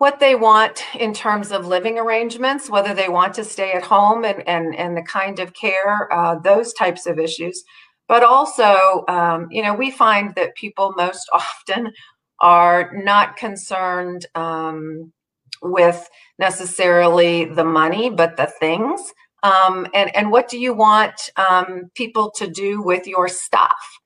what 0.00 0.18
they 0.18 0.34
want 0.34 0.82
in 0.98 1.12
terms 1.12 1.52
of 1.52 1.66
living 1.66 1.98
arrangements, 1.98 2.70
whether 2.70 2.94
they 2.94 3.10
want 3.10 3.34
to 3.34 3.44
stay 3.44 3.72
at 3.72 3.82
home 3.82 4.24
and, 4.24 4.42
and, 4.48 4.74
and 4.74 4.96
the 4.96 5.02
kind 5.02 5.38
of 5.38 5.52
care, 5.52 6.10
uh, 6.10 6.38
those 6.38 6.72
types 6.72 7.04
of 7.04 7.18
issues, 7.18 7.62
but 8.08 8.22
also, 8.22 9.04
um, 9.08 9.46
you 9.50 9.62
know, 9.62 9.74
we 9.74 9.90
find 9.90 10.34
that 10.36 10.54
people 10.54 10.94
most 10.96 11.28
often 11.34 11.92
are 12.40 12.90
not 12.94 13.36
concerned 13.36 14.24
um, 14.34 15.12
with 15.60 16.08
necessarily 16.38 17.44
the 17.44 17.64
money, 17.64 18.08
but 18.08 18.38
the 18.38 18.50
things. 18.58 19.12
Um, 19.42 19.86
and, 19.92 20.16
and 20.16 20.30
what 20.30 20.48
do 20.48 20.58
you 20.58 20.72
want 20.72 21.28
um, 21.36 21.90
people 21.94 22.30
to 22.36 22.46
do 22.46 22.80
with 22.80 23.06
your 23.06 23.28
stuff? 23.28 23.99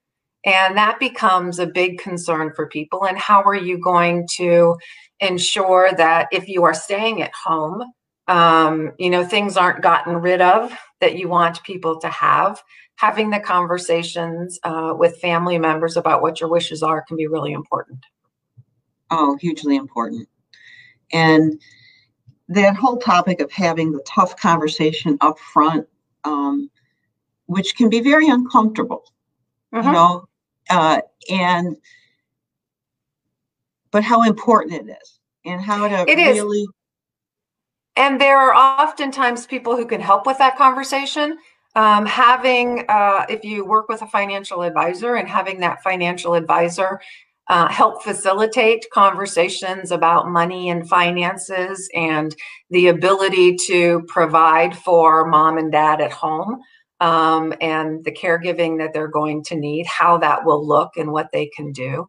And 0.45 0.77
that 0.77 0.99
becomes 0.99 1.57
a 1.57 1.65
big 1.65 1.97
concern 1.99 2.53
for 2.55 2.67
people. 2.67 3.05
And 3.05 3.17
how 3.17 3.41
are 3.43 3.55
you 3.55 3.79
going 3.79 4.27
to 4.35 4.77
ensure 5.19 5.91
that 5.93 6.27
if 6.31 6.47
you 6.47 6.63
are 6.63 6.73
staying 6.73 7.23
at 7.23 7.33
home, 7.33 7.83
um, 8.27 8.91
you 8.99 9.09
know, 9.09 9.25
things 9.25 9.57
aren't 9.57 9.81
gotten 9.81 10.17
rid 10.17 10.41
of 10.41 10.71
that 11.01 11.17
you 11.17 11.27
want 11.27 11.63
people 11.63 11.99
to 11.99 12.09
have? 12.09 12.61
Having 12.97 13.31
the 13.31 13.39
conversations 13.39 14.59
uh, 14.63 14.93
with 14.97 15.17
family 15.17 15.57
members 15.57 15.97
about 15.97 16.21
what 16.21 16.39
your 16.39 16.49
wishes 16.49 16.83
are 16.83 17.03
can 17.07 17.17
be 17.17 17.27
really 17.27 17.51
important. 17.51 18.05
Oh, 19.09 19.37
hugely 19.41 19.75
important. 19.75 20.29
And 21.11 21.59
that 22.49 22.75
whole 22.75 22.97
topic 22.97 23.41
of 23.41 23.51
having 23.51 23.91
the 23.91 24.03
tough 24.07 24.37
conversation 24.37 25.17
up 25.21 25.39
front, 25.39 25.87
um, 26.23 26.69
which 27.47 27.75
can 27.75 27.89
be 27.89 28.01
very 28.01 28.27
uncomfortable, 28.29 29.03
you 29.73 29.79
mm-hmm. 29.79 29.91
know, 29.91 30.27
uh, 30.69 31.01
and 31.29 31.75
but 33.91 34.03
how 34.03 34.23
important 34.23 34.73
it 34.73 34.91
is 35.01 35.19
and 35.45 35.61
how 35.61 35.87
to 35.87 36.11
it 36.11 36.17
really 36.17 36.61
is. 36.61 36.67
and 37.95 38.19
there 38.19 38.37
are 38.37 38.53
oftentimes 38.53 39.45
people 39.45 39.75
who 39.75 39.85
can 39.85 40.01
help 40.01 40.25
with 40.25 40.37
that 40.37 40.57
conversation 40.57 41.37
um, 41.75 42.05
having 42.05 42.85
uh, 42.87 43.25
if 43.29 43.43
you 43.43 43.65
work 43.65 43.89
with 43.89 44.01
a 44.01 44.07
financial 44.07 44.61
advisor 44.61 45.15
and 45.15 45.27
having 45.27 45.59
that 45.59 45.83
financial 45.83 46.33
advisor 46.33 46.99
uh, 47.47 47.67
help 47.67 48.01
facilitate 48.03 48.85
conversations 48.91 49.91
about 49.91 50.29
money 50.29 50.69
and 50.69 50.89
finances 50.89 51.87
and 51.93 52.35
the 52.71 52.87
ability 52.87 53.55
to 53.55 54.01
provide 54.07 54.75
for 54.75 55.25
mom 55.25 55.57
and 55.57 55.71
dad 55.71 56.01
at 56.01 56.11
home 56.11 56.59
um, 56.99 57.53
and 57.61 58.03
the 58.03 58.11
caregiving 58.11 58.77
that 58.79 58.93
they're 58.93 59.07
going 59.07 59.43
to 59.45 59.55
need, 59.55 59.85
how 59.85 60.17
that 60.19 60.45
will 60.45 60.65
look 60.65 60.91
and 60.97 61.11
what 61.11 61.29
they 61.31 61.47
can 61.47 61.71
do. 61.71 62.07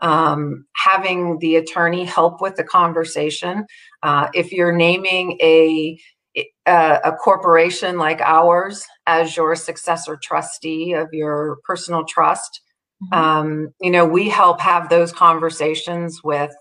Um, 0.00 0.66
having 0.76 1.38
the 1.38 1.56
attorney 1.56 2.04
help 2.04 2.42
with 2.42 2.56
the 2.56 2.64
conversation. 2.64 3.64
Uh, 4.02 4.28
if 4.34 4.52
you're 4.52 4.76
naming 4.76 5.38
a, 5.40 5.98
a, 6.66 7.00
a 7.02 7.12
corporation 7.12 7.96
like 7.96 8.20
ours 8.20 8.84
as 9.06 9.36
your 9.38 9.56
successor 9.56 10.18
trustee 10.22 10.92
of 10.92 11.08
your 11.12 11.56
personal 11.64 12.04
trust, 12.04 12.60
mm-hmm. 13.02 13.18
um, 13.18 13.68
you 13.80 13.90
know 13.90 14.04
we 14.04 14.28
help 14.28 14.60
have 14.60 14.90
those 14.90 15.12
conversations 15.14 16.20
with 16.22 16.54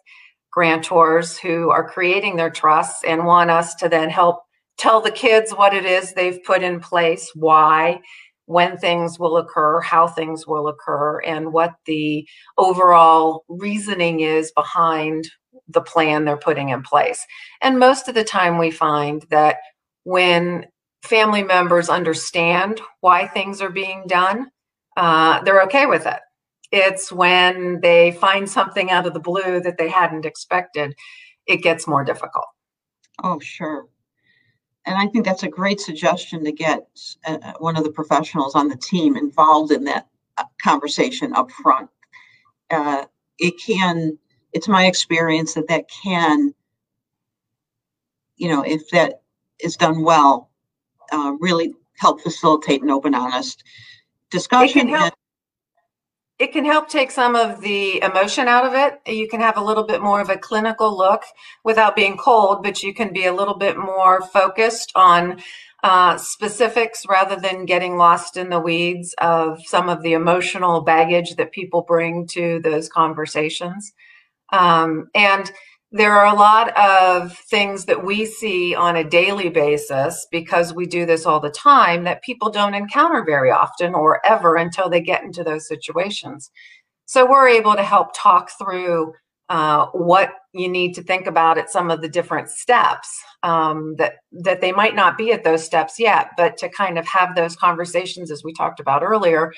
grantors 0.56 1.38
who 1.38 1.70
are 1.72 1.88
creating 1.88 2.38
their 2.38 2.50
trusts 2.50 3.04
and 3.06 3.26
want 3.26 3.52
us 3.52 3.76
to 3.76 3.90
then 3.90 4.10
help 4.10 4.45
tell 4.78 5.02
the 5.02 5.12
kids 5.12 5.52
what 5.52 5.74
it 5.74 5.86
is 5.86 6.14
they've 6.14 6.44
put 6.44 6.64
in 6.64 6.80
place, 6.80 7.32
why, 7.34 8.02
when 8.46 8.78
things 8.78 9.18
will 9.18 9.38
occur, 9.38 9.82
how 9.82 10.08
things 10.08 10.46
will 10.46 10.68
occur, 10.68 11.20
and 11.22 11.52
what 11.54 11.76
the 11.86 12.28
overall 12.58 13.44
reasoning 13.48 14.20
is 14.20 14.52
behind 14.52 15.30
the 15.68 15.82
plan 15.82 16.26
they're 16.26 16.38
putting 16.38 16.70
in 16.70 16.84
place. 16.84 17.26
And 17.62 17.80
most 17.80 18.08
of 18.08 18.16
the 18.16 18.24
time, 18.24 18.58
we 18.58 18.72
find 18.72 19.26
that 19.30 19.58
when 20.04 20.68
family 21.02 21.44
members 21.44 21.90
understand 21.90 22.82
why 23.02 23.28
things 23.28 23.62
are 23.62 23.70
being 23.70 24.04
done, 24.08 24.52
uh, 24.98 25.42
they're 25.44 25.64
okay 25.64 25.86
with 25.86 26.06
it. 26.06 26.20
It's 26.72 27.12
when 27.12 27.80
they 27.82 28.12
find 28.12 28.50
something 28.50 28.92
out 28.92 29.08
of 29.08 29.14
the 29.14 29.20
blue 29.20 29.60
that 29.62 29.78
they 29.78 29.90
hadn't 29.90 30.26
expected, 30.26 30.94
it 31.48 31.58
gets 31.58 31.88
more 31.88 32.04
difficult. 32.04 32.46
Oh, 33.24 33.40
sure 33.40 33.88
and 34.86 34.98
I 34.98 35.08
think 35.08 35.26
that's 35.26 35.44
a 35.44 35.48
great 35.48 35.80
suggestion 35.80 36.44
to 36.44 36.52
get 36.52 36.88
uh, 37.26 37.38
uh, 37.42 37.54
one 37.60 37.76
of 37.76 37.84
the 37.84 37.92
professionals 37.92 38.56
on 38.56 38.68
the 38.70 38.78
team 38.78 39.18
involved 39.18 39.72
in 39.72 39.84
that 39.86 40.08
uh, 40.38 40.44
conversation 40.62 41.34
up 41.34 41.52
front. 41.52 41.90
Uh, 42.70 43.06
it 43.40 43.56
can, 43.60 44.18
it's 44.54 44.68
my 44.68 44.86
experience 44.86 45.56
that 45.56 45.68
that 45.68 45.86
can, 46.04 46.54
you 48.38 48.50
know, 48.50 48.64
if 48.64 48.90
that 48.90 49.22
is 49.60 49.76
done 49.76 50.04
well, 50.04 50.52
uh, 51.12 51.34
really 51.40 51.74
help 51.98 52.22
facilitate 52.22 52.84
an 52.84 52.92
open, 52.92 53.16
honest 53.16 53.64
discussion. 54.30 54.90
It 54.90 55.14
it 56.38 56.52
can 56.52 56.66
help 56.66 56.90
take 56.90 57.12
some 57.12 57.36
of 57.36 57.62
the 57.62 58.02
emotion 58.02 58.48
out 58.48 58.66
of 58.66 58.74
it. 58.74 59.00
You 59.08 59.28
can 59.28 59.40
have 59.40 59.58
a 59.58 59.64
little 59.64 59.86
bit 59.86 60.02
more 60.02 60.20
of 60.20 60.30
a 60.30 60.38
clinical 60.38 60.96
look 60.96 61.24
without 61.64 61.96
being 61.96 62.18
cold, 62.18 62.62
but 62.62 62.84
you 62.84 62.94
can 62.94 63.14
be 63.14 63.26
a 63.26 63.34
little 63.34 63.58
bit 63.58 63.78
more 63.78 64.22
focused 64.22 64.92
on 64.96 65.42
uh, 65.84 66.18
specifics 66.18 67.06
rather 67.08 67.36
than 67.38 67.66
getting 67.66 67.96
lost 67.96 68.36
in 68.36 68.50
the 68.50 68.60
weeds 68.60 69.14
of 69.20 69.60
some 69.66 69.88
of 69.88 70.02
the 70.02 70.14
emotional 70.14 70.82
baggage 70.82 71.36
that 71.36 71.54
people 71.54 71.84
bring 71.84 72.28
to 72.28 72.60
those 72.64 72.90
conversations. 72.90 73.94
Um, 74.52 75.08
and 75.16 75.50
there 75.92 76.14
are 76.14 76.26
a 76.26 76.38
lot 76.38 76.78
of 76.78 77.38
things 77.38 77.86
that 77.86 78.04
we 78.04 78.26
see 78.26 78.76
on 78.76 78.96
a 78.96 79.04
daily 79.04 79.50
basis 79.50 80.28
because 80.32 80.74
we 80.74 80.86
do 80.86 81.06
this 81.06 81.26
all 81.26 81.40
the 81.40 81.50
time 81.50 82.04
that 82.04 82.24
people 82.24 82.50
don't 82.50 82.74
encounter 82.74 83.24
very 83.24 83.52
often 83.52 83.94
or 83.94 84.26
ever 84.26 84.56
until 84.56 84.90
they 84.90 85.00
get 85.00 85.24
into 85.24 85.44
those 85.44 85.68
situations. 85.68 86.52
So 87.06 87.30
we're 87.30 87.48
able 87.48 87.76
to 87.76 87.84
help 87.84 88.10
talk 88.16 88.50
through 88.58 89.14
uh, 89.48 89.86
what 89.94 90.34
you 90.54 90.68
need 90.68 90.94
to 90.96 91.04
think 91.04 91.28
about 91.28 91.58
at 91.58 91.70
some 91.70 91.92
of 91.92 92.02
the 92.02 92.10
different 92.10 92.50
steps 92.50 93.08
um, 93.44 93.96
that 93.98 94.16
that 94.32 94.60
they 94.60 94.72
might 94.72 94.96
not 94.96 95.18
be 95.18 95.32
at 95.32 95.44
those 95.44 95.64
steps 95.64 96.00
yet, 96.00 96.32
but 96.36 96.58
to 96.58 96.68
kind 96.70 96.98
of 96.98 97.06
have 97.06 97.36
those 97.36 97.56
conversations 97.56 98.32
as 98.32 98.44
we 98.44 98.52
talked 98.52 98.80
about 98.80 99.04
earlier 99.04 99.54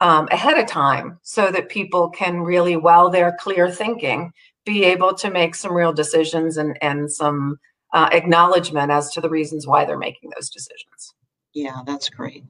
um, 0.00 0.26
ahead 0.32 0.58
of 0.58 0.66
time, 0.66 1.20
so 1.22 1.52
that 1.52 1.68
people 1.68 2.10
can 2.10 2.40
really, 2.40 2.76
while 2.76 3.10
they're 3.10 3.36
clear 3.38 3.70
thinking, 3.70 4.32
be 4.64 4.84
able 4.84 5.14
to 5.14 5.30
make 5.30 5.54
some 5.54 5.72
real 5.72 5.92
decisions 5.92 6.56
and, 6.56 6.78
and 6.82 7.10
some 7.10 7.58
uh, 7.92 8.08
acknowledgement 8.12 8.90
as 8.90 9.10
to 9.12 9.20
the 9.20 9.28
reasons 9.28 9.66
why 9.66 9.84
they're 9.84 9.98
making 9.98 10.30
those 10.34 10.48
decisions. 10.48 11.14
Yeah, 11.52 11.80
that's 11.86 12.08
great. 12.08 12.44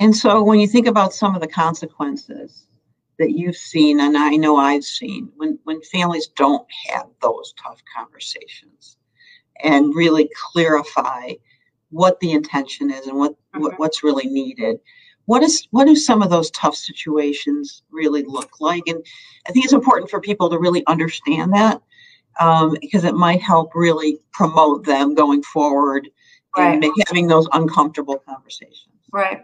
And 0.00 0.14
so 0.14 0.42
when 0.42 0.60
you 0.60 0.68
think 0.68 0.86
about 0.86 1.14
some 1.14 1.34
of 1.34 1.40
the 1.40 1.48
consequences 1.48 2.66
that 3.18 3.32
you've 3.32 3.56
seen, 3.56 4.00
and 4.00 4.16
I 4.16 4.30
know 4.36 4.56
I've 4.56 4.84
seen, 4.84 5.30
when, 5.36 5.58
when 5.64 5.80
families 5.82 6.28
don't 6.28 6.66
have 6.88 7.06
those 7.22 7.54
tough 7.62 7.82
conversations 7.94 8.98
and 9.62 9.94
really 9.94 10.28
clarify 10.52 11.32
what 11.90 12.20
the 12.20 12.32
intention 12.32 12.90
is 12.90 13.06
and 13.06 13.16
what, 13.16 13.32
mm-hmm. 13.32 13.62
what 13.62 13.78
what's 13.78 14.04
really 14.04 14.26
needed, 14.26 14.78
what 15.26 15.42
is 15.42 15.66
what 15.70 15.84
do 15.84 15.94
some 15.94 16.22
of 16.22 16.30
those 16.30 16.50
tough 16.52 16.74
situations 16.74 17.82
really 17.90 18.22
look 18.22 18.60
like 18.60 18.82
and 18.86 19.04
i 19.46 19.52
think 19.52 19.64
it's 19.64 19.74
important 19.74 20.10
for 20.10 20.20
people 20.20 20.48
to 20.50 20.58
really 20.58 20.84
understand 20.86 21.52
that 21.52 21.80
um, 22.38 22.76
because 22.82 23.04
it 23.04 23.14
might 23.14 23.40
help 23.40 23.74
really 23.74 24.18
promote 24.32 24.84
them 24.84 25.14
going 25.14 25.42
forward 25.42 26.08
right. 26.56 26.82
and 26.82 26.92
having 27.06 27.26
those 27.26 27.48
uncomfortable 27.52 28.18
conversations 28.26 28.88
right 29.12 29.42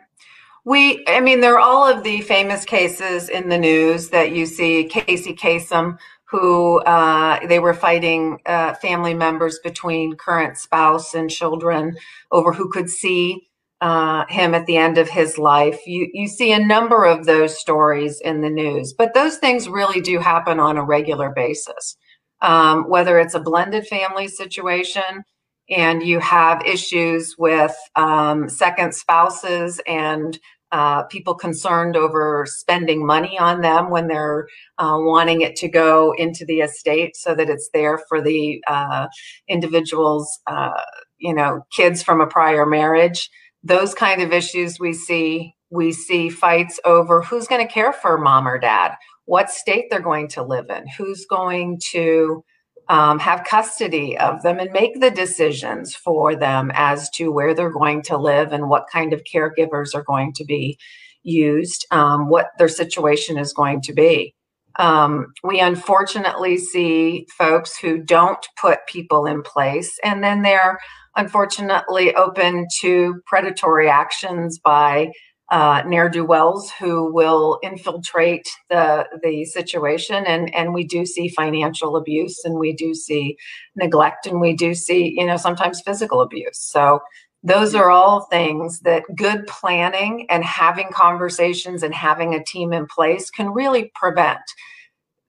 We, 0.64 1.04
I 1.08 1.20
mean, 1.20 1.40
there 1.40 1.54
are 1.54 1.60
all 1.60 1.88
of 1.88 2.04
the 2.04 2.20
famous 2.20 2.64
cases 2.64 3.28
in 3.28 3.48
the 3.48 3.58
news 3.58 4.10
that 4.10 4.30
you 4.30 4.46
see. 4.46 4.84
Casey 4.84 5.34
Kasem, 5.34 5.98
who 6.24 6.78
uh, 6.82 7.44
they 7.48 7.58
were 7.58 7.74
fighting 7.74 8.38
uh, 8.46 8.74
family 8.74 9.12
members 9.12 9.58
between 9.58 10.14
current 10.14 10.56
spouse 10.56 11.14
and 11.14 11.28
children 11.28 11.96
over 12.30 12.52
who 12.52 12.70
could 12.70 12.88
see 12.88 13.48
uh, 13.82 14.24
him 14.28 14.54
at 14.54 14.64
the 14.66 14.76
end 14.76 14.96
of 14.96 15.08
his 15.08 15.36
life. 15.38 15.80
You 15.86 16.08
you 16.14 16.28
see 16.28 16.52
a 16.52 16.64
number 16.64 17.04
of 17.04 17.26
those 17.26 17.58
stories 17.58 18.20
in 18.20 18.40
the 18.40 18.48
news, 18.48 18.94
but 18.96 19.12
those 19.12 19.36
things 19.38 19.68
really 19.68 20.00
do 20.00 20.20
happen 20.20 20.60
on 20.60 20.78
a 20.78 20.84
regular 20.84 21.30
basis. 21.30 21.96
Um, 22.40 22.88
whether 22.88 23.18
it's 23.18 23.34
a 23.34 23.40
blended 23.40 23.86
family 23.86 24.28
situation 24.28 25.24
and 25.70 26.02
you 26.02 26.20
have 26.20 26.64
issues 26.66 27.36
with 27.38 27.74
um, 27.96 28.48
second 28.48 28.94
spouses 28.94 29.80
and 29.86 30.38
uh, 30.72 31.02
people 31.04 31.34
concerned 31.34 31.96
over 31.96 32.46
spending 32.48 33.04
money 33.04 33.38
on 33.38 33.60
them 33.60 33.90
when 33.90 34.08
they're 34.08 34.48
uh, 34.78 34.96
wanting 34.98 35.42
it 35.42 35.54
to 35.56 35.68
go 35.68 36.14
into 36.16 36.44
the 36.46 36.60
estate 36.60 37.14
so 37.14 37.34
that 37.34 37.50
it's 37.50 37.68
there 37.74 38.00
for 38.08 38.22
the 38.22 38.62
uh, 38.66 39.06
individual's, 39.48 40.40
uh, 40.46 40.80
you 41.18 41.34
know, 41.34 41.60
kids 41.70 42.02
from 42.02 42.20
a 42.20 42.26
prior 42.26 42.64
marriage. 42.64 43.28
Those 43.64 43.94
kind 43.94 44.22
of 44.22 44.32
issues 44.32 44.78
we 44.80 44.92
see. 44.92 45.54
We 45.70 45.92
see 45.92 46.28
fights 46.28 46.78
over 46.84 47.22
who's 47.22 47.46
going 47.46 47.66
to 47.66 47.72
care 47.72 47.92
for 47.94 48.18
mom 48.18 48.46
or 48.46 48.58
dad, 48.58 48.94
what 49.24 49.50
state 49.50 49.86
they're 49.90 50.00
going 50.00 50.28
to 50.28 50.42
live 50.42 50.66
in, 50.68 50.86
who's 50.98 51.24
going 51.24 51.80
to 51.92 52.44
um, 52.88 53.18
have 53.18 53.44
custody 53.44 54.18
of 54.18 54.42
them 54.42 54.58
and 54.58 54.70
make 54.72 55.00
the 55.00 55.10
decisions 55.10 55.94
for 55.94 56.34
them 56.36 56.70
as 56.74 57.08
to 57.10 57.30
where 57.30 57.54
they're 57.54 57.70
going 57.70 58.02
to 58.02 58.18
live 58.18 58.52
and 58.52 58.68
what 58.68 58.86
kind 58.92 59.12
of 59.12 59.22
caregivers 59.24 59.94
are 59.94 60.02
going 60.02 60.32
to 60.34 60.44
be 60.44 60.78
used, 61.22 61.86
um, 61.90 62.28
what 62.28 62.48
their 62.58 62.68
situation 62.68 63.38
is 63.38 63.52
going 63.52 63.80
to 63.82 63.92
be. 63.92 64.34
Um, 64.78 65.32
we 65.44 65.60
unfortunately 65.60 66.56
see 66.58 67.26
folks 67.38 67.76
who 67.78 67.98
don't 68.02 68.44
put 68.60 68.86
people 68.86 69.26
in 69.26 69.42
place, 69.42 69.98
and 70.02 70.24
then 70.24 70.42
they're 70.42 70.80
unfortunately 71.16 72.14
open 72.14 72.66
to 72.80 73.20
predatory 73.26 73.88
actions 73.88 74.58
by 74.58 75.10
uh, 75.50 75.82
ne'er 75.86 76.08
do 76.08 76.24
wells 76.24 76.72
who 76.78 77.12
will 77.12 77.58
infiltrate 77.62 78.48
the 78.70 79.06
the 79.22 79.44
situation, 79.44 80.24
and 80.26 80.52
and 80.54 80.72
we 80.72 80.82
do 80.82 81.04
see 81.04 81.28
financial 81.28 81.96
abuse, 81.96 82.42
and 82.44 82.58
we 82.58 82.72
do 82.72 82.94
see 82.94 83.36
neglect, 83.76 84.26
and 84.26 84.40
we 84.40 84.54
do 84.54 84.74
see 84.74 85.14
you 85.14 85.26
know 85.26 85.36
sometimes 85.36 85.82
physical 85.82 86.22
abuse. 86.22 86.58
So 86.58 87.00
those 87.42 87.74
are 87.74 87.90
all 87.90 88.22
things 88.22 88.80
that 88.80 89.02
good 89.16 89.46
planning 89.46 90.26
and 90.30 90.44
having 90.44 90.88
conversations 90.92 91.82
and 91.82 91.94
having 91.94 92.34
a 92.34 92.44
team 92.44 92.72
in 92.72 92.86
place 92.86 93.30
can 93.30 93.50
really 93.50 93.90
prevent. 93.94 94.40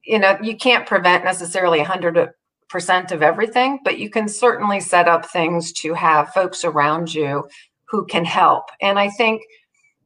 You 0.05 0.19
know, 0.19 0.37
you 0.41 0.55
can't 0.55 0.85
prevent 0.85 1.25
necessarily 1.25 1.79
100 1.79 2.29
percent 2.73 3.11
of 3.11 3.21
everything, 3.21 3.79
but 3.83 3.99
you 3.99 4.09
can 4.09 4.27
certainly 4.27 4.79
set 4.79 5.07
up 5.07 5.27
things 5.27 5.71
to 5.71 5.93
have 5.93 6.33
folks 6.33 6.65
around 6.65 7.13
you 7.13 7.47
who 7.85 8.03
can 8.07 8.25
help. 8.25 8.63
And 8.81 8.97
I 8.97 9.09
think 9.09 9.43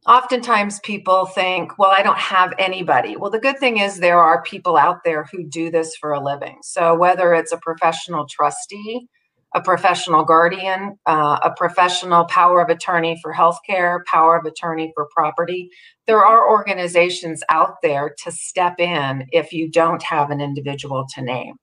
oftentimes 0.06 0.82
people 0.82 1.26
think, 1.28 1.80
well, 1.80 1.92
I 1.92 2.04
don't 2.04 2.18
have 2.18 2.54
anybody. 2.60 3.16
Well, 3.16 3.32
the 3.32 3.40
good 3.40 3.58
thing 3.58 3.78
is 3.78 3.98
there 3.98 4.20
are 4.20 4.44
people 4.44 4.76
out 4.76 5.06
there 5.06 5.26
who 5.32 5.46
do 5.46 5.72
this 5.72 5.96
for 5.96 6.12
a 6.12 6.24
living. 6.24 6.58
So 6.62 6.94
whether 6.94 7.34
it's 7.34 7.54
a 7.54 7.58
professional 7.58 8.28
trustee, 8.30 9.08
a 9.56 9.62
professional 9.62 10.24
guardian, 10.24 10.98
uh, 11.06 11.40
a 11.44 11.52
professional 11.52 12.26
power 12.26 12.62
of 12.62 12.70
attorney 12.70 13.18
for 13.22 13.34
healthcare, 13.34 14.00
power 14.06 14.38
of 14.38 14.46
attorney 14.46 14.92
for 14.94 15.08
property, 15.16 15.70
there 16.06 16.24
are 16.24 16.50
organizations 16.50 17.44
out 17.50 17.76
there 17.82 18.14
to 18.24 18.32
step 18.32 18.80
in 18.80 19.26
if 19.32 19.54
you 19.54 19.70
don't 19.70 20.04
have 20.04 20.32
an 20.32 20.42
individual 20.42 21.06
to 21.16 21.22
name. 21.22 21.56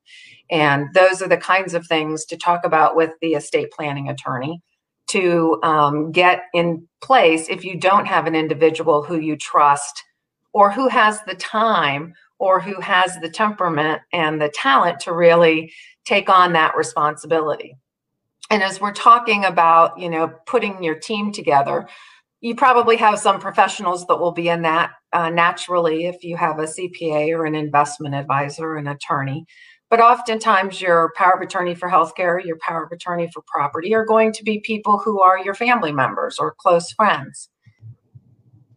And 0.51 0.87
those 0.95 1.23
are 1.23 1.29
the 1.29 1.37
kinds 1.37 1.75
of 1.75 1.87
things 1.87 2.25
to 2.27 2.37
talk 2.37 2.65
about 2.65 2.97
with 2.97 3.13
the 3.21 3.35
estate 3.35 3.71
planning 3.71 4.09
attorney 4.09 4.61
to 5.09 5.61
um, 5.63 6.11
get 6.13 6.43
in 6.55 6.89
place 7.03 7.49
if 7.49 7.65
you 7.65 7.79
don't 7.79 8.07
have 8.07 8.27
an 8.27 8.35
individual 8.35 9.03
who 9.03 9.19
you 9.19 9.37
trust 9.37 10.03
or 10.53 10.71
who 10.71 10.89
has 10.89 11.21
the 11.23 11.35
time 11.35 12.15
or 12.39 12.61
who 12.61 12.81
has 12.81 13.19
the 13.21 13.29
temperament 13.29 14.03
and 14.13 14.41
the 14.41 14.49
talent 14.49 15.01
to 15.01 15.13
really 15.13 15.73
take 16.05 16.29
on 16.29 16.53
that 16.53 16.77
responsibility. 16.77 17.77
And 18.51 18.63
as 18.63 18.81
we're 18.81 18.93
talking 18.93 19.45
about, 19.45 19.99
you 19.99 20.11
know, 20.11 20.33
putting 20.47 20.83
your 20.83 20.95
team 20.95 21.33
together, 21.33 21.89
you 22.41 22.55
probably 22.55 22.97
have 22.99 23.19
some 23.19 23.41
professionals 23.41 24.07
that 24.07 24.21
will 24.21 24.33
be 24.33 24.49
in 24.49 24.63
that 24.63 24.91
uh, 25.13 25.31
naturally 25.31 26.05
if 26.05 26.23
you 26.23 26.37
have 26.37 26.59
a 26.59 26.65
CPA 26.65 27.31
or 27.31 27.47
an 27.47 27.55
investment 27.55 28.15
advisor, 28.15 28.77
an 28.77 28.87
attorney. 28.87 29.47
But 29.89 30.01
oftentimes, 30.01 30.81
your 30.81 31.13
power 31.17 31.33
of 31.33 31.41
attorney 31.41 31.75
for 31.75 31.89
healthcare, 31.89 32.45
your 32.45 32.59
power 32.59 32.85
of 32.85 32.93
attorney 32.93 33.31
for 33.33 33.43
property 33.47 33.95
are 33.95 34.05
going 34.05 34.33
to 34.33 34.45
be 34.45 34.61
people 34.61 34.99
who 34.99 35.23
are 35.23 35.39
your 35.39 35.55
family 35.55 35.93
members 35.93 36.39
or 36.39 36.55
close 36.59 36.93
friends. 36.93 37.49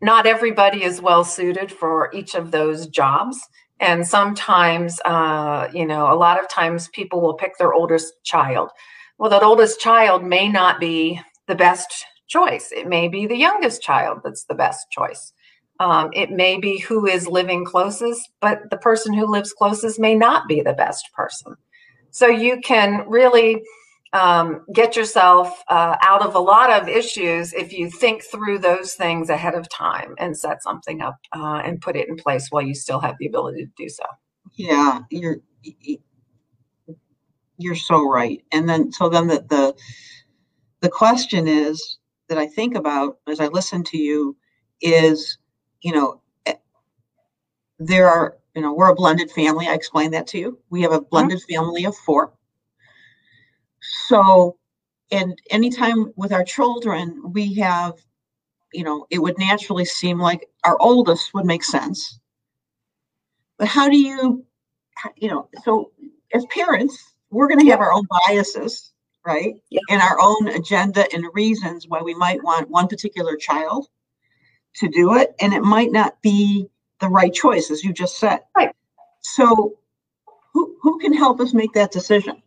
Not 0.02 0.28
everybody 0.28 0.84
is 0.84 1.02
well 1.02 1.24
suited 1.24 1.72
for 1.72 2.12
each 2.14 2.36
of 2.36 2.52
those 2.52 2.88
jobs. 2.88 3.40
And 3.80 4.08
sometimes, 4.08 5.00
uh, 5.06 5.68
you 5.74 5.86
know, 5.86 6.12
a 6.12 6.16
lot 6.16 6.40
of 6.40 6.50
times 6.50 6.90
people 6.90 7.22
will 7.22 7.36
pick 7.36 7.58
their 7.58 7.74
oldest 7.74 8.14
child. 8.24 8.70
Well, 9.18 9.30
that 9.30 9.44
oldest 9.44 9.80
child 9.80 10.24
may 10.24 10.50
not 10.50 10.80
be 10.80 11.22
the 11.48 11.56
best 11.56 12.06
choice. 12.28 12.72
It 12.72 12.88
may 12.88 13.08
be 13.08 13.26
the 13.26 13.38
youngest 13.38 13.82
child 13.82 14.20
that's 14.24 14.46
the 14.46 14.56
best 14.56 14.90
choice. 14.92 15.34
Um, 15.80 16.10
it 16.14 16.32
may 16.32 16.58
be 16.58 16.80
who 16.80 17.06
is 17.06 17.28
living 17.28 17.64
closest, 17.64 18.30
but 18.42 18.70
the 18.72 18.78
person 18.78 19.14
who 19.14 19.32
lives 19.32 19.54
closest 19.54 20.00
may 20.00 20.16
not 20.16 20.48
be 20.48 20.62
the 20.62 20.74
best 20.74 21.10
person. 21.16 21.56
So 22.10 22.28
you 22.28 22.60
can 22.62 23.06
really 23.08 23.62
um, 24.14 24.66
get 24.74 24.96
yourself 24.96 25.64
uh, 25.70 25.96
out 26.02 26.26
of 26.26 26.36
a 26.36 26.40
lot 26.40 26.70
of 26.70 26.88
issues 26.88 27.54
if 27.54 27.74
you 27.74 27.90
think 27.90 28.24
through 28.24 28.60
those 28.60 28.94
things 28.94 29.30
ahead 29.30 29.56
of 29.56 29.70
time 29.70 30.16
and 30.18 30.38
set 30.38 30.64
something 30.64 31.02
up 31.02 31.18
uh, 31.34 31.62
and 31.64 31.82
put 31.82 31.96
it 31.96 32.08
in 32.08 32.16
place 32.16 32.48
while 32.50 32.64
you 32.64 32.74
still 32.74 33.00
have 33.00 33.16
the 33.20 33.28
ability 33.28 33.66
to 33.66 33.72
do 33.78 33.90
so. 33.90 34.06
Yeah, 34.56 35.02
you're 35.12 35.38
you're 37.58 37.76
so 37.76 38.10
right. 38.10 38.44
And 38.52 38.68
then 38.70 38.92
so 38.92 39.10
then 39.10 39.28
the 39.28 39.46
the, 39.50 39.76
the 40.82 40.90
question 40.90 41.48
is 41.48 41.98
that 42.30 42.38
I 42.38 42.48
think 42.48 42.76
about 42.76 43.18
as 43.28 43.40
I 43.40 43.48
listen 43.48 43.84
to 43.86 43.98
you 43.98 44.38
is 44.82 45.38
you 45.82 45.94
know, 45.94 46.22
eh, 46.46 46.56
there 47.80 48.10
are, 48.10 48.38
you 48.56 48.62
know, 48.62 48.74
we're 48.74 48.90
a 48.90 48.96
blended 48.96 49.32
family. 49.32 49.68
I 49.68 49.74
explained 49.74 50.14
that 50.14 50.28
to 50.28 50.38
you. 50.38 50.60
We 50.70 50.82
have 50.82 50.92
a 50.92 51.02
blended 51.02 51.40
mm-hmm. 51.40 51.56
family 51.56 51.86
of 51.86 51.96
four. 51.96 52.34
So, 54.08 54.58
and 55.12 55.40
anytime 55.50 56.14
with 56.16 56.34
our 56.34 56.44
children, 56.44 57.22
we 57.32 57.54
have, 57.56 57.94
you 58.74 58.84
know, 58.84 59.08
it 59.10 59.20
would 59.20 59.38
naturally 59.38 59.86
seem 59.86 60.20
like 60.20 60.50
our 60.64 60.78
oldest 60.82 61.34
would 61.34 61.46
make 61.46 61.64
sense. 61.64 62.20
But 63.58 63.68
how 63.68 63.90
do 63.90 63.98
you, 63.98 64.46
you 65.16 65.30
know, 65.30 65.50
so 65.64 65.92
as 66.34 66.46
parents, 66.48 67.14
we're 67.30 67.48
going 67.48 67.60
to 67.60 67.72
have 67.72 67.80
our 67.80 67.92
own 67.92 68.06
biases, 68.28 68.92
right? 69.26 69.56
Yep. 69.70 69.82
And 69.90 70.02
our 70.02 70.18
own 70.20 70.50
agenda 70.50 71.06
and 71.14 71.26
reasons 71.34 71.88
why 71.88 72.02
we 72.02 72.14
might 72.14 72.44
want 72.44 72.70
one 72.70 72.88
particular 72.88 73.36
child 73.36 73.88
to 74.78 74.88
do 74.88 75.16
it 75.16 75.36
and 75.40 75.54
it 75.54 75.64
might 75.64 75.92
not 75.92 76.22
be 76.22 76.68
the 77.00 77.08
right 77.08 77.34
choice 77.34 77.72
as 77.72 77.84
you 77.84 77.92
just 77.92 78.18
said 78.18 78.40
right 78.56 78.74
so 79.22 79.78
who, 80.54 80.76
who 80.82 80.98
can 81.00 81.14
help 81.14 81.40
us 81.40 81.54
make 81.54 81.74
that 81.74 81.92
decision 81.92 82.42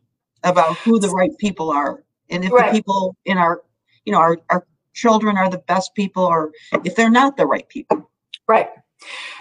about 0.44 0.76
who 0.79 0.98
the 0.98 1.09
right 1.11 1.37
people 1.38 1.70
are 1.70 2.03
and 2.31 2.44
if 2.44 2.53
right. 2.53 2.72
the 2.72 2.79
people 2.79 3.16
in 3.24 3.38
our 3.38 3.62
you 4.05 4.12
know 4.12 4.18
our, 4.18 4.38
our 4.48 4.66
children 4.92 5.37
are 5.37 5.50
the 5.50 5.59
best 5.59 5.94
people 5.94 6.24
or 6.24 6.50
if 6.85 6.96
they're 6.96 7.11
not 7.11 7.37
the 7.37 7.46
right 7.46 7.68
people 7.68 8.11
right 8.48 8.68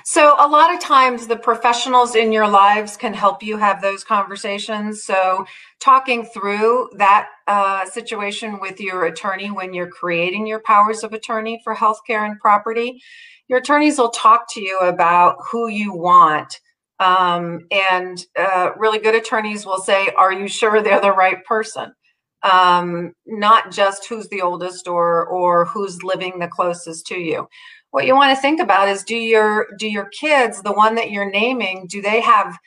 so, 0.05 0.35
a 0.39 0.47
lot 0.47 0.73
of 0.73 0.79
times 0.79 1.27
the 1.27 1.35
professionals 1.35 2.15
in 2.15 2.31
your 2.31 2.47
lives 2.47 2.95
can 2.95 3.13
help 3.13 3.43
you 3.43 3.57
have 3.57 3.81
those 3.81 4.03
conversations. 4.03 5.03
So, 5.03 5.45
talking 5.79 6.25
through 6.25 6.91
that 6.95 7.27
uh, 7.47 7.85
situation 7.85 8.59
with 8.59 8.79
your 8.79 9.05
attorney 9.05 9.51
when 9.51 9.73
you're 9.73 9.89
creating 9.89 10.47
your 10.47 10.61
powers 10.61 11.03
of 11.03 11.13
attorney 11.13 11.59
for 11.63 11.75
healthcare 11.75 12.25
and 12.25 12.39
property, 12.39 13.01
your 13.47 13.59
attorneys 13.59 13.97
will 13.97 14.11
talk 14.11 14.45
to 14.53 14.61
you 14.61 14.79
about 14.79 15.37
who 15.51 15.67
you 15.67 15.93
want. 15.93 16.59
Um, 16.99 17.65
and 17.71 18.23
uh, 18.37 18.71
really 18.77 18.99
good 18.99 19.15
attorneys 19.15 19.65
will 19.65 19.79
say, 19.79 20.09
Are 20.17 20.33
you 20.33 20.47
sure 20.47 20.81
they're 20.81 21.01
the 21.01 21.11
right 21.11 21.43
person? 21.45 21.93
Um, 22.43 23.13
not 23.25 23.71
just 23.71 24.07
who's 24.07 24.29
the 24.29 24.41
oldest 24.41 24.87
or 24.87 25.25
or 25.27 25.65
who's 25.65 26.03
living 26.03 26.39
the 26.39 26.47
closest 26.47 27.05
to 27.07 27.15
you. 27.15 27.47
What 27.91 28.05
you 28.05 28.15
want 28.15 28.35
to 28.35 28.41
think 28.41 28.61
about 28.61 28.87
is 28.87 29.03
do 29.03 29.15
your 29.15 29.67
do 29.77 29.89
your 29.89 30.07
kids 30.09 30.61
the 30.61 30.71
one 30.71 30.95
that 30.95 31.11
you're 31.11 31.29
naming 31.29 31.87
do 31.89 32.01
they 32.01 32.21
have 32.21 32.57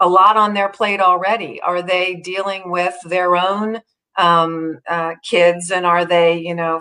a 0.00 0.08
lot 0.08 0.36
on 0.36 0.54
their 0.54 0.68
plate 0.68 1.00
already? 1.00 1.60
Are 1.60 1.82
they 1.82 2.16
dealing 2.16 2.70
with 2.70 2.94
their 3.04 3.36
own 3.36 3.80
um, 4.18 4.78
uh, 4.88 5.14
kids 5.22 5.70
and 5.70 5.86
are 5.86 6.04
they 6.04 6.38
you 6.38 6.54
know 6.54 6.80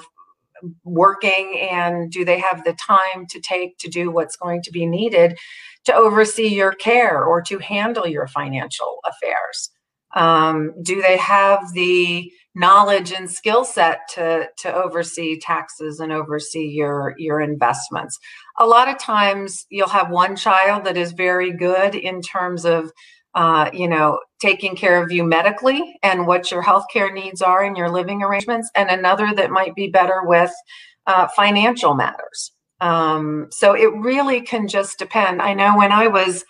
working 0.83 1.57
and 1.71 2.11
do 2.11 2.25
they 2.25 2.39
have 2.39 2.63
the 2.63 2.73
time 2.73 3.25
to 3.29 3.39
take 3.39 3.77
to 3.77 3.87
do 3.87 4.11
what's 4.11 4.35
going 4.35 4.61
to 4.63 4.71
be 4.71 4.85
needed 4.85 5.37
to 5.85 5.93
oversee 5.93 6.47
your 6.47 6.73
care 6.73 7.23
or 7.23 7.41
to 7.43 7.59
handle 7.59 8.07
your 8.07 8.27
financial 8.27 8.99
affairs? 9.05 9.69
Um, 10.15 10.73
do 10.81 11.01
they 11.01 11.17
have 11.17 11.71
the 11.73 12.31
knowledge 12.55 13.11
and 13.11 13.29
skill 13.29 13.63
set 13.63 13.99
to 14.15 14.47
to 14.57 14.73
oversee 14.73 15.39
taxes 15.39 15.99
and 15.99 16.11
oversee 16.11 16.67
your 16.67 17.13
your 17.17 17.41
investments? 17.41 18.17
A 18.57 18.65
lot 18.65 18.87
of 18.87 18.97
times, 18.97 19.65
you'll 19.69 19.87
have 19.87 20.09
one 20.09 20.35
child 20.35 20.83
that 20.85 20.97
is 20.97 21.11
very 21.11 21.51
good 21.51 21.93
in 21.95 22.21
terms 22.21 22.65
of 22.65 22.91
uh, 23.35 23.69
you 23.73 23.87
know, 23.87 24.19
taking 24.41 24.75
care 24.75 25.01
of 25.03 25.11
you 25.11 25.23
medically 25.23 25.97
and 26.01 26.25
what 26.25 26.49
your 26.51 26.63
healthcare 26.63 27.13
needs 27.13 27.41
are 27.41 27.63
in 27.63 27.75
your 27.75 27.89
living 27.89 28.23
arrangements, 28.23 28.71
and 28.75 28.89
another 28.89 29.33
that 29.35 29.51
might 29.51 29.75
be 29.75 29.87
better 29.87 30.21
with 30.23 30.51
uh, 31.05 31.27
financial 31.35 31.93
matters. 31.93 32.51
Um, 32.81 33.47
so 33.51 33.73
it 33.73 33.93
really 33.93 34.41
can 34.41 34.67
just 34.67 34.99
depend. 34.99 35.41
I 35.41 35.53
know 35.53 35.77
when 35.77 35.91
I 35.91 36.07
was 36.07 36.45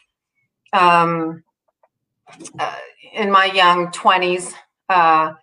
um, 0.73 1.43
uh, 2.59 2.75
in 3.13 3.31
my 3.31 3.45
young 3.45 3.87
20s, 3.87 4.53
uh, 4.89 5.33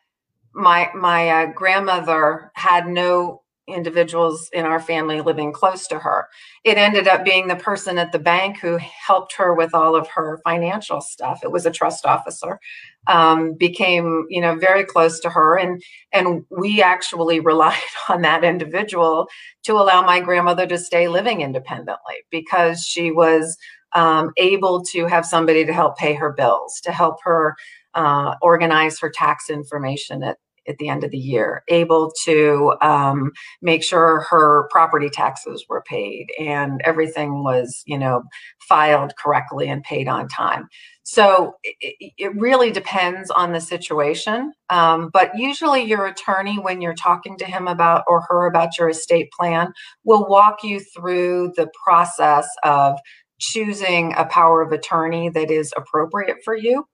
my 0.55 0.91
my 0.95 1.29
uh, 1.29 1.47
grandmother 1.53 2.51
had 2.55 2.87
no 2.87 3.43
individuals 3.69 4.49
in 4.53 4.65
our 4.65 4.81
family 4.81 5.21
living 5.21 5.53
close 5.53 5.87
to 5.89 5.99
her. 5.99 6.29
It 6.65 6.79
ended 6.79 7.09
up 7.09 7.25
being 7.25 7.49
the 7.49 7.57
person 7.57 7.99
at 7.99 8.13
the 8.13 8.19
bank 8.19 8.59
who 8.61 8.79
helped 8.79 9.35
her 9.37 9.55
with 9.55 9.75
all 9.75 9.97
of 9.97 10.09
her 10.09 10.41
financial 10.45 11.01
stuff. 11.01 11.41
It 11.43 11.51
was 11.51 11.67
a 11.67 11.71
trust 11.71 12.07
officer. 12.07 12.61
Um, 13.09 13.55
became 13.55 14.27
you 14.29 14.41
know 14.41 14.57
very 14.57 14.85
close 14.85 15.21
to 15.21 15.31
her, 15.31 15.57
and 15.57 15.81
and 16.13 16.45
we 16.51 16.83
actually 16.83 17.39
relied 17.53 17.79
on 18.09 18.23
that 18.23 18.43
individual 18.45 19.29
to 19.65 19.75
allow 19.75 20.03
my 20.03 20.21
grandmother 20.21 20.67
to 20.67 20.79
stay 20.79 21.09
living 21.09 21.41
independently 21.41 22.17
because 22.31 22.85
she 22.85 23.13
was 23.13 23.57
um, 23.95 24.33
able 24.37 24.83
to 24.83 25.07
have 25.07 25.25
somebody 25.25 25.65
to 25.65 25.73
help 25.73 25.97
pay 25.97 26.15
her 26.15 26.33
bills, 26.33 26.81
to 26.83 26.93
help 26.93 27.17
her 27.23 27.57
uh, 27.95 28.35
organize 28.43 28.99
her 29.01 29.11
tax 29.11 29.49
information 29.49 30.23
at 30.23 30.37
at 30.69 30.79
the 30.79 30.89
end 30.89 31.05
of 31.05 31.11
the 31.11 31.19
year, 31.19 31.63
able 31.69 32.13
to 32.25 32.75
um, 32.83 33.33
make 33.63 33.83
sure 33.83 34.21
her 34.31 34.69
property 34.71 35.09
taxes 35.09 35.65
were 35.69 35.83
paid 35.83 36.27
and 36.39 36.81
everything 36.85 37.43
was, 37.43 37.83
you 37.87 37.99
know, 37.99 38.23
filed 38.69 39.13
correctly 39.17 39.69
and 39.69 39.83
paid 39.83 40.09
on 40.09 40.29
time. 40.29 40.69
So 41.05 41.55
it, 41.63 42.13
it 42.19 42.37
really 42.37 42.73
depends 42.73 43.31
on 43.31 43.53
the 43.53 43.61
situation. 43.61 44.53
Um, 44.71 45.11
but 45.13 45.39
usually, 45.39 45.83
your 45.83 46.05
attorney, 46.07 46.59
when 46.59 46.81
you're 46.81 46.95
talking 46.95 47.37
to 47.39 47.45
him 47.45 47.69
about 47.69 48.03
or 48.09 48.23
her 48.29 48.47
about 48.47 48.77
your 48.77 48.89
estate 48.89 49.31
plan, 49.31 49.73
will 50.03 50.29
walk 50.29 50.65
you 50.65 50.81
through 50.81 51.53
the 51.57 51.71
process 51.85 52.49
of 52.65 52.99
choosing 53.39 54.15
a 54.17 54.25
power 54.25 54.63
of 54.63 54.73
attorney 54.73 55.29
that 55.29 55.51
is 55.51 55.73
appropriate 55.77 56.39
for 56.45 56.57
you 56.57 56.85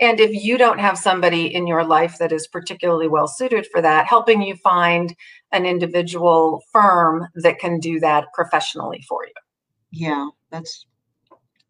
and 0.00 0.20
if 0.20 0.30
you 0.32 0.56
don't 0.58 0.78
have 0.78 0.96
somebody 0.96 1.52
in 1.52 1.66
your 1.66 1.84
life 1.84 2.18
that 2.18 2.32
is 2.32 2.46
particularly 2.46 3.08
well 3.08 3.26
suited 3.26 3.66
for 3.66 3.82
that, 3.82 4.06
helping 4.06 4.42
you 4.42 4.54
find 4.56 5.14
an 5.52 5.66
individual 5.66 6.62
firm 6.72 7.26
that 7.34 7.58
can 7.58 7.80
do 7.80 7.98
that 8.00 8.26
professionally 8.32 9.04
for 9.08 9.26
you. 9.26 9.32
Yeah, 9.90 10.28
that's 10.50 10.86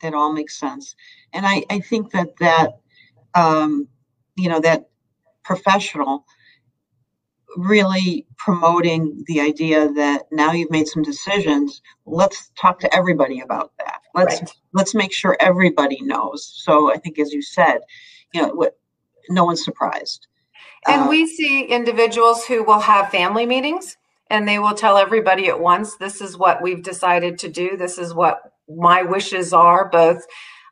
that 0.03 0.15
all 0.15 0.33
makes 0.33 0.59
sense. 0.59 0.95
And 1.33 1.47
I, 1.47 1.65
I 1.71 1.81
think 1.81 2.13
that 2.13 2.37
that 2.41 2.79
um, 3.35 3.89
you 4.37 4.49
know 4.49 4.61
that 4.61 4.89
professional 5.45 6.25
really 7.57 8.27
promoting 8.37 9.25
the 9.27 9.41
idea 9.41 9.91
that 9.93 10.25
now 10.31 10.53
you've 10.53 10.71
made 10.71 10.87
some 10.87 11.03
decisions 11.03 11.81
let's 12.05 12.51
talk 12.61 12.79
to 12.79 12.95
everybody 12.95 13.41
about 13.41 13.73
that 13.79 14.01
let's 14.15 14.41
right. 14.41 14.51
let's 14.75 14.95
make 14.95 15.13
sure 15.13 15.35
everybody 15.41 15.99
knows 16.03 16.53
so 16.63 16.93
i 16.93 16.97
think 16.99 17.19
as 17.19 17.33
you 17.33 17.41
said 17.41 17.79
you 18.33 18.43
know, 18.43 18.49
what, 18.49 18.79
no 19.29 19.45
one's 19.45 19.65
surprised. 19.65 20.27
And 20.87 21.03
uh, 21.03 21.07
we 21.09 21.27
see 21.27 21.65
individuals 21.65 22.45
who 22.45 22.63
will 22.65 22.81
have 22.81 23.11
family 23.11 23.47
meetings 23.47 23.97
and 24.31 24.47
they 24.47 24.59
will 24.59 24.75
tell 24.75 24.97
everybody 24.97 25.49
at 25.49 25.61
once, 25.61 25.97
this 25.97 26.21
is 26.21 26.37
what 26.37 26.63
we've 26.63 26.83
decided 26.83 27.39
to 27.39 27.49
do. 27.49 27.77
This 27.77 27.99
is 27.99 28.15
what 28.15 28.41
my 28.69 29.03
wishes 29.03 29.53
are, 29.53 29.89
both 29.89 30.27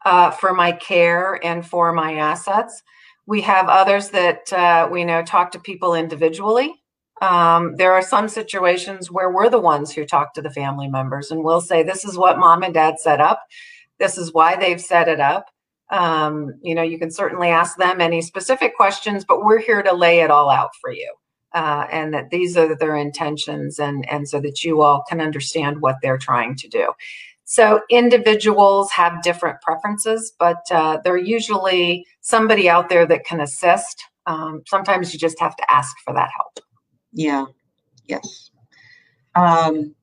uh, 0.05 0.31
for 0.31 0.53
my 0.53 0.73
care 0.73 1.45
and 1.45 1.67
for 1.67 1.93
my 1.93 2.15
assets. 2.15 2.83
We 3.27 3.41
have 3.43 3.69
others 3.69 4.11
that 4.11 4.53
uh, 4.53 4.89
we 4.91 5.05
know 5.05 5.23
talk 5.23 5.53
to 5.53 5.59
people 5.59 5.95
individually. 5.95 6.75
Um, 7.23 7.77
there 7.77 7.93
are 7.95 8.03
some 8.03 8.29
situations 8.29 9.11
where 9.11 9.31
we're 9.31 9.49
the 9.49 9.59
ones 9.59 9.93
who 9.93 10.05
talk 10.05 10.35
to 10.35 10.43
the 10.43 10.51
family 10.51 10.87
members 10.87 11.31
and 11.31 11.43
we'll 11.43 11.63
say, 11.63 11.83
this 11.83 12.05
is 12.05 12.19
what 12.19 12.39
mom 12.39 12.63
and 12.63 12.75
dad 12.75 13.01
set 13.01 13.21
up. 13.21 13.41
This 13.99 14.19
is 14.19 14.35
why 14.35 14.57
they've 14.57 14.81
set 14.81 15.09
it 15.09 15.19
up 15.19 15.47
um, 15.91 16.55
you 16.63 16.75
know, 16.75 16.83
you 16.83 16.99
can 16.99 17.11
certainly 17.11 17.49
ask 17.49 17.77
them 17.77 18.01
any 18.01 18.23
specific 18.23 18.77
questions, 18.77 19.25
but 19.25 19.45
we're 19.45 19.61
here 19.61 19.83
to 19.83 19.93
lay 19.93 20.21
it 20.21 20.31
all 20.31 20.51
out 20.51 20.71
for 20.81 20.91
you. 20.91 21.13
Uh, 21.55 21.87
and 21.91 22.13
that 22.13 22.29
these 22.31 22.57
are 22.57 22.77
their 22.77 22.97
intentions 22.97 23.79
and, 23.79 24.07
and 24.11 24.29
so 24.29 24.41
that 24.41 24.63
you 24.63 24.83
all 24.83 25.05
can 25.09 25.21
understand 25.21 25.81
what 25.81 25.97
they're 26.03 26.19
trying 26.19 26.55
to 26.55 26.69
do. 26.69 26.93
So 27.45 27.81
individuals 27.89 28.91
have 28.91 29.23
different 29.23 29.61
preferences, 29.63 30.33
but 30.39 30.61
uh, 30.71 30.99
they're 31.05 31.17
usually 31.17 32.05
somebody 32.21 32.69
out 32.69 32.89
there 32.89 33.07
that 33.07 33.25
can 33.25 33.41
assist. 33.41 34.03
Um, 34.27 34.65
sometimes 34.67 35.13
you 35.13 35.19
just 35.19 35.39
have 35.39 35.57
to 35.57 35.73
ask 35.73 35.97
for 36.05 36.13
that 36.13 36.29
help. 36.37 36.59
Yeah, 37.13 37.47
yes. 38.07 38.51
Um, 39.37 39.95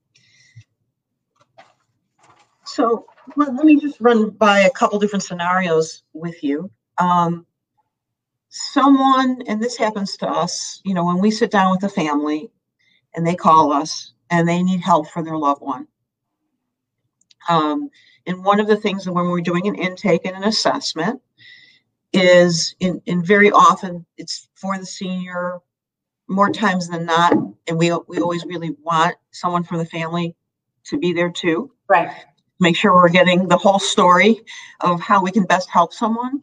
so 2.65 3.06
well, 3.36 3.56
let 3.56 3.66
me 3.66 3.80
just 3.80 4.00
run 4.00 4.30
by 4.32 4.62
a 4.62 4.72
couple 4.72 5.00
different 5.00 5.24
scenarios 5.24 6.04
with 6.14 6.44
you. 6.44 6.70
Um, 6.98 7.46
someone, 8.50 9.42
and 9.48 9.62
this 9.62 9.78
happens 9.78 10.18
to 10.18 10.28
us, 10.28 10.82
you 10.84 10.94
know, 10.94 11.06
when 11.06 11.20
we 11.20 11.32
sit 11.32 11.52
down 11.52 11.72
with 11.72 11.84
a 11.84 11.90
family 11.90 12.52
and 13.16 13.26
they 13.26 13.36
call 13.36 13.72
us 13.72 14.14
and 14.30 14.48
they 14.48 14.62
need 14.62 14.82
help 14.82 15.10
for 15.10 15.24
their 15.24 15.38
loved 15.38 15.62
one. 15.62 15.88
Um, 17.50 17.90
and 18.26 18.44
one 18.44 18.60
of 18.60 18.68
the 18.68 18.78
things 18.78 19.06
that 19.06 19.14
when 19.14 19.28
we're 19.28 19.42
doing 19.42 19.68
an 19.68 19.76
intake 19.76 20.26
and 20.26 20.36
an 20.36 20.44
assessment 20.44 21.22
is 22.14 22.76
in, 22.80 23.02
in 23.06 23.26
very 23.26 23.52
often 23.52 24.06
it's 24.18 24.48
for 24.54 24.78
the 24.78 24.86
senior 24.86 25.58
more 26.28 26.52
times 26.52 26.88
than 26.88 27.06
not 27.06 27.34
and 27.68 27.78
we 27.78 27.92
we 28.08 28.20
always 28.20 28.46
really 28.46 28.76
want 28.84 29.16
someone 29.32 29.64
from 29.64 29.80
the 29.80 29.86
family 29.86 30.36
to 30.84 30.98
be 31.00 31.12
there 31.12 31.32
too 31.32 31.72
right 31.90 32.14
make 32.63 32.76
sure 32.76 32.93
we're 32.93 33.10
getting 33.10 33.47
the 33.47 33.58
whole 33.58 33.80
story 33.80 34.41
of 34.80 34.99
how 34.99 35.21
we 35.21 35.32
can 35.32 35.45
best 35.45 35.69
help 35.69 35.93
someone. 35.93 36.41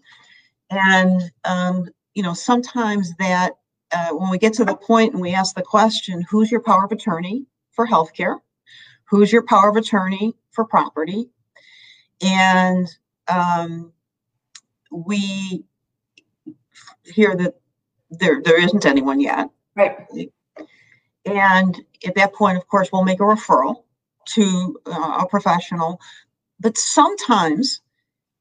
And, 0.71 1.21
um, 1.45 1.89
you 2.15 2.23
know, 2.23 2.35
sometimes 2.35 3.13
that 3.19 3.53
uh, 3.93 4.11
when 4.11 4.31
we 4.31 4.39
get 4.39 4.53
to 4.55 4.65
the 4.65 4.77
point 4.77 5.15
and 5.15 5.21
we 5.21 5.35
ask 5.35 5.57
the 5.57 5.63
question, 5.63 6.25
who's 6.31 6.51
your 6.51 6.61
power 6.61 6.85
of 6.85 6.93
attorney 6.93 7.47
for 7.73 7.87
healthcare? 7.87 8.39
Who's 9.05 9.33
your 9.33 9.43
power 9.43 9.69
of 9.71 9.77
attorney 9.77 10.37
for 10.53 10.65
property? 10.65 11.29
And 12.21 12.87
um, 13.27 13.93
we 14.93 15.65
hear 17.05 17.35
that 17.35 17.55
there 18.11 18.41
there 18.43 18.61
isn't 18.61 18.87
anyone 18.87 19.21
yet. 19.21 19.49
Right. 19.75 19.97
And 21.25 21.81
at 22.07 22.15
that 22.15 22.35
point, 22.35 22.57
of 22.57 22.67
course, 22.69 22.91
we'll 22.93 23.05
make 23.05 23.21
a 23.21 23.25
referral 23.25 23.85
to 24.35 24.79
uh, 24.87 25.19
a 25.23 25.27
professional 25.27 26.01
but 26.61 26.77
sometimes 26.77 27.81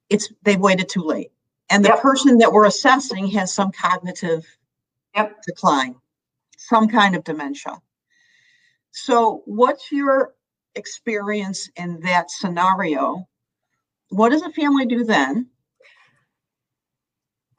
it's 0.10 0.32
they've 0.43 0.60
waited 0.60 0.89
too 0.89 1.04
late 1.04 1.32
and 1.69 1.84
the 1.84 1.89
yep. 1.89 2.02
person 2.02 2.38
that 2.38 2.52
we're 2.52 2.65
assessing 2.65 3.28
has 3.28 3.54
some 3.54 3.71
cognitive 3.71 4.45
yep. 5.15 5.41
decline 5.45 5.95
some 6.58 6.88
kind 6.88 7.15
of 7.15 7.23
dementia 7.23 7.78
so 8.91 9.41
what's 9.45 9.91
your 9.91 10.34
experience 10.75 11.69
in 11.75 11.99
that 12.02 12.30
scenario 12.30 13.28
what 14.10 14.30
does 14.30 14.41
a 14.41 14.52
family 14.52 14.86
do 14.86 15.04
then 15.04 15.47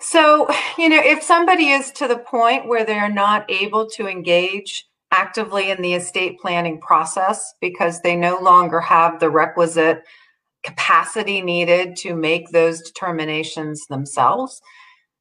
so 0.01 0.49
you 0.79 0.89
know 0.89 1.01
if 1.03 1.23
somebody 1.23 1.71
is 1.71 1.91
to 1.93 2.07
the 2.07 2.19
point 2.19 2.67
where 2.69 2.85
they're 2.85 3.13
not 3.13 3.51
able 3.51 3.87
to 3.87 4.07
engage 4.07 4.90
actively 5.13 5.71
in 5.71 5.83
the 5.83 5.95
estate 5.95 6.39
planning 6.39 6.81
process 6.81 7.55
because 7.61 8.01
they 8.01 8.17
no 8.17 8.39
longer 8.39 8.81
have 8.81 9.19
the 9.19 9.31
requisite 9.31 10.03
capacity 10.63 11.41
needed 11.41 11.97
to 11.97 12.15
make 12.15 12.51
those 12.51 12.83
determinations 12.83 13.87
themselves, 13.89 14.61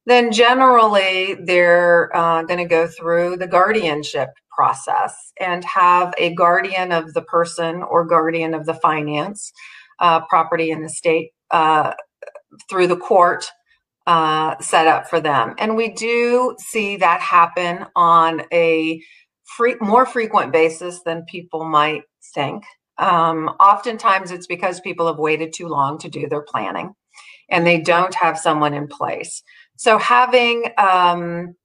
then 0.05 0.31
generally 0.31 1.35
they're 1.45 2.15
uh, 2.15 2.43
going 2.43 2.59
to 2.59 2.65
go 2.65 2.87
through 2.87 3.37
the 3.37 3.47
guardianship 3.47 4.29
process 4.55 5.15
and 5.39 5.63
have 5.63 6.13
a 6.17 6.33
guardian 6.35 6.91
of 6.91 7.13
the 7.13 7.21
person 7.21 7.81
or 7.83 8.05
guardian 8.05 8.53
of 8.53 8.65
the 8.65 8.73
finance, 8.73 9.51
uh, 9.99 10.19
property, 10.25 10.71
and 10.71 10.83
estate 10.85 11.31
uh, 11.51 11.93
through 12.69 12.87
the 12.87 12.97
court 12.97 13.49
uh, 14.07 14.57
set 14.59 14.87
up 14.87 15.07
for 15.07 15.19
them. 15.19 15.53
And 15.59 15.77
we 15.77 15.89
do 15.89 16.55
see 16.59 16.97
that 16.97 17.21
happen 17.21 17.85
on 17.95 18.41
a 18.51 19.01
free, 19.55 19.75
more 19.81 20.05
frequent 20.05 20.51
basis 20.51 21.01
than 21.01 21.23
people 21.25 21.65
might 21.65 22.03
think. 22.33 22.63
Um, 22.97 23.49
oftentimes, 23.59 24.31
it's 24.31 24.47
because 24.47 24.81
people 24.81 25.07
have 25.07 25.19
waited 25.19 25.53
too 25.53 25.67
long 25.67 25.97
to 25.99 26.09
do 26.09 26.27
their 26.27 26.41
planning 26.41 26.93
and 27.49 27.65
they 27.65 27.79
don't 27.79 28.13
have 28.15 28.37
someone 28.37 28.73
in 28.73 28.87
place. 28.87 29.41
So, 29.77 29.97
having 29.97 30.65
um, 30.77 31.55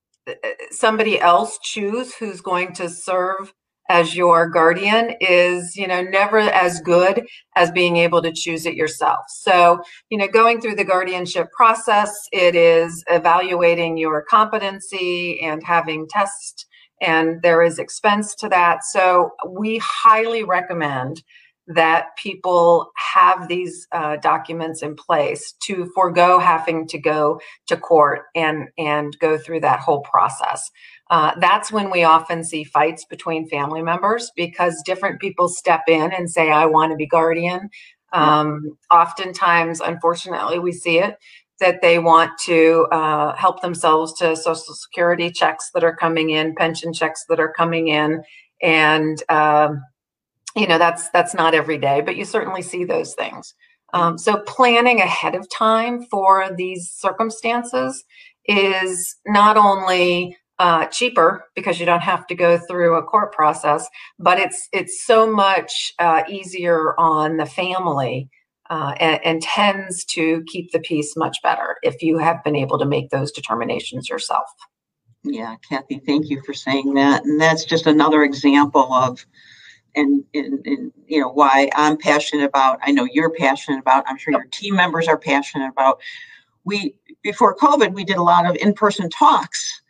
somebody 0.71 1.19
else 1.19 1.59
choose 1.61 2.15
who's 2.15 2.41
going 2.41 2.73
to 2.73 2.89
serve 2.89 3.53
as 3.89 4.15
your 4.15 4.49
guardian 4.49 5.11
is 5.21 5.75
you 5.75 5.87
know 5.87 6.01
never 6.01 6.39
as 6.39 6.81
good 6.81 7.23
as 7.55 7.71
being 7.71 7.97
able 7.97 8.21
to 8.21 8.31
choose 8.31 8.65
it 8.65 8.73
yourself 8.73 9.19
so 9.27 9.79
you 10.09 10.17
know 10.17 10.27
going 10.27 10.59
through 10.59 10.75
the 10.75 10.83
guardianship 10.83 11.51
process 11.51 12.11
it 12.31 12.55
is 12.55 13.03
evaluating 13.09 13.97
your 13.97 14.23
competency 14.27 15.39
and 15.41 15.63
having 15.63 16.07
tests 16.07 16.65
and 17.01 17.41
there 17.41 17.61
is 17.61 17.79
expense 17.79 18.35
to 18.35 18.49
that 18.49 18.83
so 18.83 19.31
we 19.47 19.79
highly 19.83 20.43
recommend 20.43 21.23
that 21.67 22.15
people 22.15 22.91
have 22.95 23.47
these 23.47 23.87
uh, 23.91 24.17
documents 24.17 24.83
in 24.83 24.95
place 24.95 25.53
to 25.63 25.89
forego 25.95 26.37
having 26.37 26.87
to 26.87 26.99
go 26.99 27.39
to 27.67 27.75
court 27.75 28.23
and 28.35 28.67
and 28.77 29.17
go 29.19 29.37
through 29.37 29.59
that 29.59 29.79
whole 29.79 30.01
process. 30.01 30.69
Uh, 31.09 31.31
that's 31.39 31.71
when 31.71 31.89
we 31.89 32.03
often 32.03 32.43
see 32.43 32.63
fights 32.63 33.05
between 33.05 33.49
family 33.49 33.81
members 33.81 34.31
because 34.35 34.81
different 34.85 35.19
people 35.19 35.47
step 35.47 35.83
in 35.87 36.11
and 36.13 36.29
say, 36.29 36.51
"I 36.51 36.65
want 36.65 36.91
to 36.91 36.95
be 36.95 37.07
guardian." 37.07 37.69
Um, 38.13 38.77
oftentimes, 38.91 39.81
unfortunately, 39.81 40.59
we 40.59 40.71
see 40.71 40.99
it 40.99 41.17
that 41.59 41.81
they 41.81 41.99
want 41.99 42.31
to 42.45 42.87
uh, 42.91 43.35
help 43.35 43.61
themselves 43.61 44.13
to 44.13 44.35
Social 44.35 44.73
Security 44.73 45.31
checks 45.31 45.71
that 45.73 45.83
are 45.83 45.95
coming 45.95 46.31
in, 46.31 46.55
pension 46.55 46.93
checks 46.93 47.25
that 47.29 47.39
are 47.39 47.53
coming 47.53 47.87
in, 47.87 48.23
and 48.61 49.23
um, 49.29 49.81
you 50.55 50.67
know 50.67 50.77
that's 50.77 51.09
that's 51.09 51.33
not 51.33 51.53
every 51.53 51.77
day 51.77 52.01
but 52.01 52.15
you 52.15 52.25
certainly 52.25 52.61
see 52.61 52.83
those 52.83 53.13
things. 53.13 53.53
Um, 53.93 54.17
so 54.17 54.37
planning 54.41 54.99
ahead 54.99 55.35
of 55.35 55.49
time 55.49 56.05
for 56.11 56.49
these 56.57 56.89
circumstances 56.89 58.03
is 58.45 59.15
not 59.25 59.57
only 59.57 60.37
uh, 60.59 60.85
cheaper 60.87 61.45
because 61.55 61.79
you 61.79 61.85
don't 61.85 62.01
have 62.01 62.25
to 62.27 62.35
go 62.35 62.57
through 62.57 62.95
a 62.95 63.03
court 63.03 63.33
process 63.33 63.87
but 64.19 64.39
it's 64.39 64.69
it's 64.71 65.05
so 65.05 65.29
much 65.31 65.93
uh, 65.99 66.23
easier 66.29 66.97
on 66.99 67.37
the 67.37 67.45
family 67.45 68.29
uh, 68.69 68.95
and, 68.99 69.19
and, 69.23 69.41
tends 69.43 70.03
to 70.03 70.43
keep 70.47 70.71
the 70.71 70.79
peace 70.79 71.15
much 71.15 71.37
better 71.43 71.77
if 71.83 72.01
you 72.01 72.17
have 72.17 72.43
been 72.43 72.55
able 72.55 72.79
to 72.79 72.85
make 72.85 73.09
those 73.09 73.31
determinations 73.31 74.09
yourself 74.09 74.47
yeah 75.23 75.55
kathy 75.69 76.01
thank 76.05 76.29
you 76.29 76.41
for 76.45 76.53
saying 76.53 76.93
that 76.93 77.23
and 77.23 77.39
that's 77.39 77.63
just 77.65 77.85
another 77.85 78.23
example 78.23 78.91
of 78.93 79.25
and, 79.95 80.23
and, 80.33 80.65
and, 80.65 80.91
you 81.07 81.19
know 81.19 81.29
why 81.29 81.69
I'm 81.75 81.97
passionate 81.97 82.43
about. 82.45 82.79
I 82.81 82.91
know 82.91 83.07
you're 83.11 83.31
passionate 83.31 83.79
about. 83.79 84.03
I'm 84.07 84.17
sure 84.17 84.33
your 84.33 84.45
team 84.51 84.75
members 84.75 85.07
are 85.07 85.17
passionate 85.17 85.69
about. 85.69 85.99
We 86.63 86.97
before 87.23 87.55
COVID, 87.55 87.93
we 87.93 88.03
did 88.03 88.17
a 88.17 88.23
lot 88.23 88.45
of 88.45 88.55
in-person 88.57 89.09
talks 89.09 89.81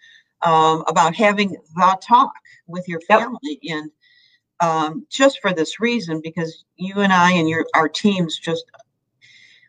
um, 0.41 0.83
about 0.87 1.15
having 1.15 1.57
the 1.75 1.97
talk 2.01 2.33
with 2.67 2.87
your 2.87 3.01
family, 3.01 3.59
yep. 3.61 3.77
and 3.77 3.91
um, 4.59 5.05
just 5.09 5.39
for 5.41 5.53
this 5.53 5.79
reason, 5.79 6.21
because 6.23 6.65
you 6.77 6.95
and 6.99 7.13
I 7.13 7.31
and 7.31 7.49
your 7.49 7.65
our 7.75 7.89
teams 7.89 8.37
just 8.37 8.65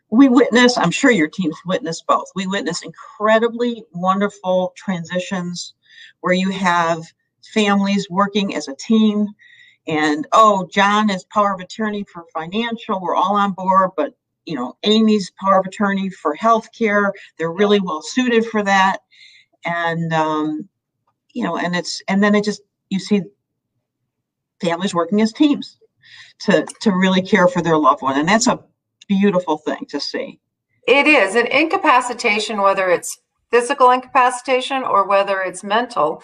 we 0.09 0.29
witness. 0.29 0.77
I'm 0.77 0.91
sure 0.91 1.11
your 1.11 1.27
teams 1.27 1.57
witness 1.65 2.01
both. 2.01 2.27
We 2.35 2.47
witness 2.47 2.83
incredibly 2.83 3.83
wonderful 3.93 4.73
transitions 4.77 5.73
where 6.21 6.33
you 6.33 6.49
have 6.51 7.03
families 7.53 8.09
working 8.09 8.55
as 8.55 8.67
a 8.67 8.75
team 8.75 9.27
and 9.87 10.27
oh, 10.33 10.67
John 10.71 11.09
is 11.09 11.23
power 11.25 11.53
of 11.53 11.61
attorney 11.61 12.05
for 12.11 12.25
financial. 12.33 12.99
We're 12.99 13.15
all 13.15 13.35
on 13.35 13.53
board, 13.53 13.91
but 13.95 14.13
you 14.45 14.55
know, 14.55 14.77
Amy's 14.83 15.31
power 15.39 15.59
of 15.59 15.65
attorney 15.65 16.09
for 16.09 16.35
healthcare. 16.35 17.11
They're 17.37 17.51
really 17.51 17.79
well 17.79 18.01
suited 18.01 18.45
for 18.45 18.63
that. 18.63 18.99
And 19.65 20.13
um, 20.13 20.67
you 21.33 21.43
know, 21.43 21.57
and 21.57 21.75
it's 21.75 22.01
and 22.07 22.21
then 22.21 22.35
it 22.35 22.43
just 22.43 22.61
you 22.89 22.99
see 22.99 23.21
families 24.61 24.93
working 24.93 25.21
as 25.21 25.33
teams 25.33 25.77
to 26.39 26.65
to 26.81 26.91
really 26.91 27.21
care 27.21 27.47
for 27.47 27.61
their 27.61 27.77
loved 27.77 28.01
one, 28.01 28.19
and 28.19 28.27
that's 28.27 28.47
a 28.47 28.63
beautiful 29.07 29.57
thing 29.57 29.85
to 29.89 29.99
see. 29.99 30.39
It 30.87 31.07
is 31.07 31.35
an 31.35 31.47
incapacitation, 31.47 32.61
whether 32.61 32.89
it's 32.89 33.17
physical 33.51 33.91
incapacitation 33.91 34.83
or 34.83 35.07
whether 35.07 35.41
it's 35.41 35.63
mental 35.63 36.21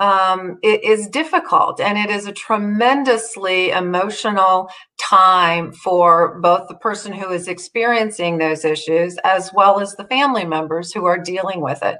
um, 0.00 0.58
it 0.62 0.82
is 0.82 1.06
difficult 1.08 1.80
and 1.80 1.96
it 1.96 2.10
is 2.10 2.26
a 2.26 2.32
tremendously 2.32 3.70
emotional 3.70 4.68
time 4.98 5.72
for 5.72 6.40
both 6.40 6.68
the 6.68 6.74
person 6.74 7.12
who 7.12 7.30
is 7.30 7.46
experiencing 7.46 8.38
those 8.38 8.64
issues 8.64 9.16
as 9.24 9.52
well 9.54 9.80
as 9.80 9.94
the 9.94 10.04
family 10.04 10.44
members 10.44 10.92
who 10.92 11.04
are 11.04 11.18
dealing 11.18 11.60
with 11.60 11.82
it. 11.82 11.98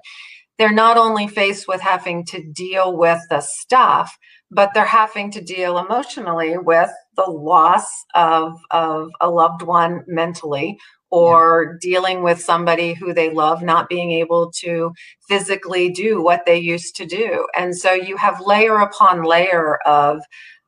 They're 0.58 0.72
not 0.72 0.96
only 0.96 1.28
faced 1.28 1.68
with 1.68 1.80
having 1.80 2.24
to 2.26 2.42
deal 2.52 2.96
with 2.96 3.20
the 3.30 3.40
stuff, 3.40 4.16
but 4.54 4.70
they're 4.72 4.84
having 4.84 5.30
to 5.32 5.40
deal 5.40 5.78
emotionally 5.78 6.56
with 6.56 6.90
the 7.16 7.30
loss 7.30 7.86
of, 8.14 8.58
of 8.70 9.10
a 9.20 9.28
loved 9.28 9.62
one 9.62 10.04
mentally 10.06 10.78
or 11.10 11.64
yeah. 11.64 11.78
dealing 11.80 12.22
with 12.22 12.40
somebody 12.40 12.94
who 12.94 13.12
they 13.12 13.30
love 13.30 13.62
not 13.62 13.88
being 13.88 14.12
able 14.12 14.50
to 14.50 14.92
physically 15.28 15.90
do 15.90 16.22
what 16.22 16.44
they 16.46 16.58
used 16.58 16.96
to 16.96 17.06
do. 17.06 17.46
And 17.56 17.76
so 17.76 17.92
you 17.92 18.16
have 18.16 18.40
layer 18.40 18.78
upon 18.78 19.22
layer 19.22 19.78
of 19.86 20.20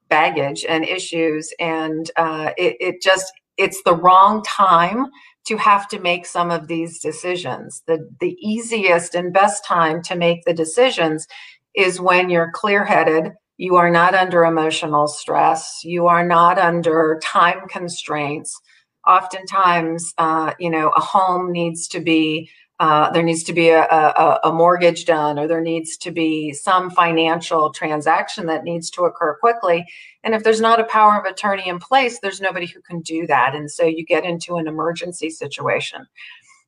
baggage 0.09 0.64
and 0.68 0.85
issues, 0.85 1.53
and 1.59 2.11
uh, 2.16 2.53
it, 2.57 2.77
it 2.79 3.03
just 3.03 3.33
it's 3.57 3.83
the 3.83 3.96
wrong 3.96 4.42
time 4.44 5.07
to 5.46 5.57
have 5.57 5.88
to 5.88 5.99
make 5.99 6.27
some 6.27 6.51
of 6.51 6.68
these 6.68 7.01
decisions. 7.01 7.83
The 7.88 8.09
the 8.20 8.37
easiest 8.40 9.16
and 9.16 9.33
best 9.33 9.64
time 9.64 10.01
to 10.03 10.14
make 10.14 10.44
the 10.44 10.55
decisions 10.55 11.27
is 11.75 12.01
when 12.01 12.31
you're 12.31 12.53
clear-headed, 12.55 13.33
you 13.58 13.76
are 13.76 13.90
not 13.90 14.14
under 14.14 14.44
emotional 14.44 15.08
stress, 15.08 15.80
you 15.84 16.06
are 16.06 16.24
not 16.26 16.58
under 16.58 17.20
time 17.22 17.66
constraints 17.68 18.60
oftentimes, 19.06 20.12
uh, 20.18 20.52
you 20.58 20.68
know, 20.68 20.90
a 20.90 21.00
home 21.00 21.52
needs 21.52 21.86
to 21.88 22.00
be 22.00 22.50
uh, 22.78 23.10
there 23.12 23.22
needs 23.22 23.42
to 23.42 23.54
be 23.54 23.70
a, 23.70 23.84
a, 23.84 24.38
a, 24.44 24.52
mortgage 24.52 25.06
done 25.06 25.38
or 25.38 25.48
there 25.48 25.62
needs 25.62 25.96
to 25.96 26.10
be 26.10 26.52
some 26.52 26.90
financial 26.90 27.72
transaction 27.72 28.44
that 28.44 28.64
needs 28.64 28.90
to 28.90 29.04
occur 29.04 29.34
quickly. 29.40 29.86
And 30.22 30.34
if 30.34 30.44
there's 30.44 30.60
not 30.60 30.78
a 30.78 30.84
power 30.84 31.18
of 31.18 31.24
attorney 31.24 31.68
in 31.68 31.78
place, 31.78 32.18
there's 32.18 32.38
nobody 32.38 32.66
who 32.66 32.82
can 32.82 33.00
do 33.00 33.26
that. 33.28 33.54
And 33.54 33.70
so 33.70 33.86
you 33.86 34.04
get 34.04 34.26
into 34.26 34.56
an 34.56 34.68
emergency 34.68 35.30
situation. 35.30 36.06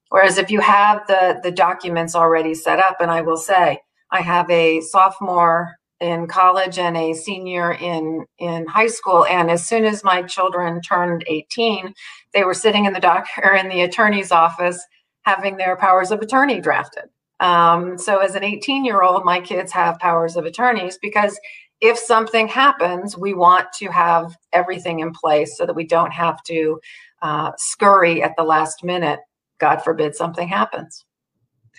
Whereas 0.08 0.38
if 0.38 0.50
you 0.50 0.60
have 0.60 1.06
the, 1.08 1.40
the 1.42 1.52
documents 1.52 2.14
already 2.14 2.54
set 2.54 2.78
up, 2.78 3.02
and 3.02 3.10
I 3.10 3.20
will 3.20 3.36
say, 3.36 3.78
I 4.10 4.22
have 4.22 4.50
a 4.50 4.80
sophomore 4.80 5.77
in 6.00 6.26
college 6.26 6.78
and 6.78 6.96
a 6.96 7.12
senior 7.12 7.72
in 7.72 8.24
in 8.38 8.66
high 8.66 8.86
school. 8.86 9.24
And 9.26 9.50
as 9.50 9.66
soon 9.66 9.84
as 9.84 10.04
my 10.04 10.22
children 10.22 10.80
turned 10.80 11.24
18 11.26 11.92
they 12.34 12.44
were 12.44 12.54
sitting 12.54 12.84
in 12.84 12.92
the 12.92 13.00
doctor 13.00 13.54
in 13.60 13.68
the 13.68 13.82
attorney's 13.82 14.32
office 14.32 14.84
having 15.22 15.56
their 15.56 15.76
powers 15.76 16.10
of 16.10 16.20
attorney 16.20 16.60
drafted. 16.60 17.04
Um, 17.40 17.98
so 17.98 18.18
as 18.18 18.34
an 18.34 18.44
18 18.44 18.84
year 18.84 19.02
old 19.02 19.24
my 19.24 19.40
kids 19.40 19.72
have 19.72 19.98
powers 19.98 20.36
of 20.36 20.44
attorneys 20.44 20.98
because 20.98 21.38
if 21.80 21.98
something 21.98 22.48
happens 22.48 23.16
we 23.16 23.34
want 23.34 23.72
to 23.74 23.88
have 23.88 24.36
everything 24.52 25.00
in 25.00 25.12
place 25.12 25.56
so 25.56 25.66
that 25.66 25.74
we 25.74 25.86
don't 25.86 26.12
have 26.12 26.42
to 26.44 26.80
uh, 27.22 27.52
scurry 27.56 28.22
at 28.22 28.34
the 28.36 28.44
last 28.44 28.84
minute 28.84 29.20
god 29.58 29.82
forbid 29.82 30.14
something 30.14 30.48
happens. 30.48 31.04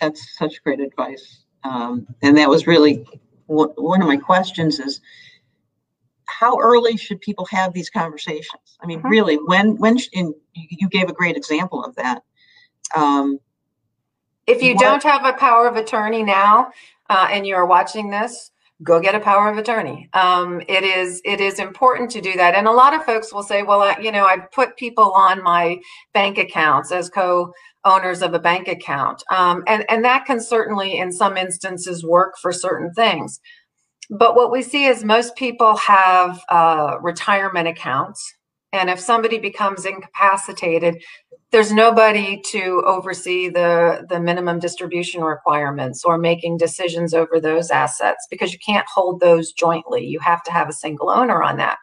That's 0.00 0.36
such 0.36 0.62
great 0.62 0.80
advice. 0.80 1.44
Um, 1.64 2.06
and 2.22 2.36
that 2.38 2.48
was 2.48 2.66
really 2.66 3.06
one 3.50 4.00
of 4.00 4.06
my 4.06 4.16
questions 4.16 4.78
is 4.78 5.00
how 6.26 6.58
early 6.60 6.96
should 6.96 7.20
people 7.20 7.44
have 7.46 7.72
these 7.72 7.90
conversations? 7.90 8.78
I 8.80 8.86
mean, 8.86 9.00
mm-hmm. 9.00 9.08
really, 9.08 9.36
when 9.36 9.76
when 9.76 9.98
in 10.12 10.34
you 10.54 10.88
gave 10.88 11.08
a 11.08 11.12
great 11.12 11.36
example 11.36 11.84
of 11.84 11.94
that. 11.96 12.22
Um, 12.96 13.38
if 14.46 14.62
you 14.62 14.74
what, 14.74 14.82
don't 14.82 15.02
have 15.02 15.24
a 15.24 15.36
power 15.36 15.68
of 15.68 15.76
attorney 15.76 16.22
now, 16.22 16.70
uh, 17.08 17.28
and 17.30 17.46
you 17.46 17.54
are 17.54 17.66
watching 17.66 18.10
this, 18.10 18.50
go 18.82 19.00
get 19.00 19.14
a 19.14 19.20
power 19.20 19.50
of 19.50 19.58
attorney. 19.58 20.08
Um, 20.12 20.60
it 20.68 20.82
is 20.82 21.20
it 21.24 21.40
is 21.40 21.58
important 21.58 22.10
to 22.12 22.20
do 22.20 22.34
that, 22.34 22.54
and 22.54 22.66
a 22.66 22.72
lot 22.72 22.94
of 22.94 23.04
folks 23.04 23.32
will 23.32 23.42
say, 23.42 23.62
"Well, 23.62 23.82
I, 23.82 23.98
you 24.00 24.12
know, 24.12 24.24
I've 24.24 24.50
put 24.52 24.76
people 24.76 25.12
on 25.12 25.42
my 25.42 25.80
bank 26.14 26.38
accounts 26.38 26.92
as 26.92 27.08
co." 27.08 27.52
owners 27.84 28.22
of 28.22 28.34
a 28.34 28.38
bank 28.38 28.68
account. 28.68 29.22
Um, 29.30 29.64
and, 29.66 29.84
and 29.90 30.04
that 30.04 30.26
can 30.26 30.40
certainly, 30.40 30.98
in 30.98 31.12
some 31.12 31.36
instances, 31.36 32.04
work 32.04 32.34
for 32.40 32.52
certain 32.52 32.92
things. 32.94 33.40
But 34.10 34.34
what 34.36 34.52
we 34.52 34.62
see 34.62 34.86
is 34.86 35.04
most 35.04 35.36
people 35.36 35.76
have 35.76 36.40
uh, 36.50 36.96
retirement 37.00 37.68
accounts 37.68 38.22
And 38.72 38.88
if 38.88 39.00
somebody 39.00 39.38
becomes 39.38 39.84
incapacitated, 39.84 41.02
there's 41.50 41.72
nobody 41.72 42.40
to 42.52 42.82
oversee 42.86 43.48
the, 43.48 44.06
the 44.08 44.20
minimum 44.20 44.60
distribution 44.60 45.24
requirements 45.24 46.04
or 46.04 46.18
making 46.18 46.58
decisions 46.58 47.12
over 47.12 47.40
those 47.40 47.70
assets 47.70 48.26
because 48.30 48.52
you 48.52 48.60
can't 48.64 48.86
hold 48.92 49.20
those 49.20 49.52
jointly. 49.52 50.06
You 50.06 50.20
have 50.20 50.42
to 50.44 50.52
have 50.52 50.68
a 50.68 50.72
single 50.72 51.10
owner 51.10 51.42
on 51.42 51.56
that. 51.56 51.78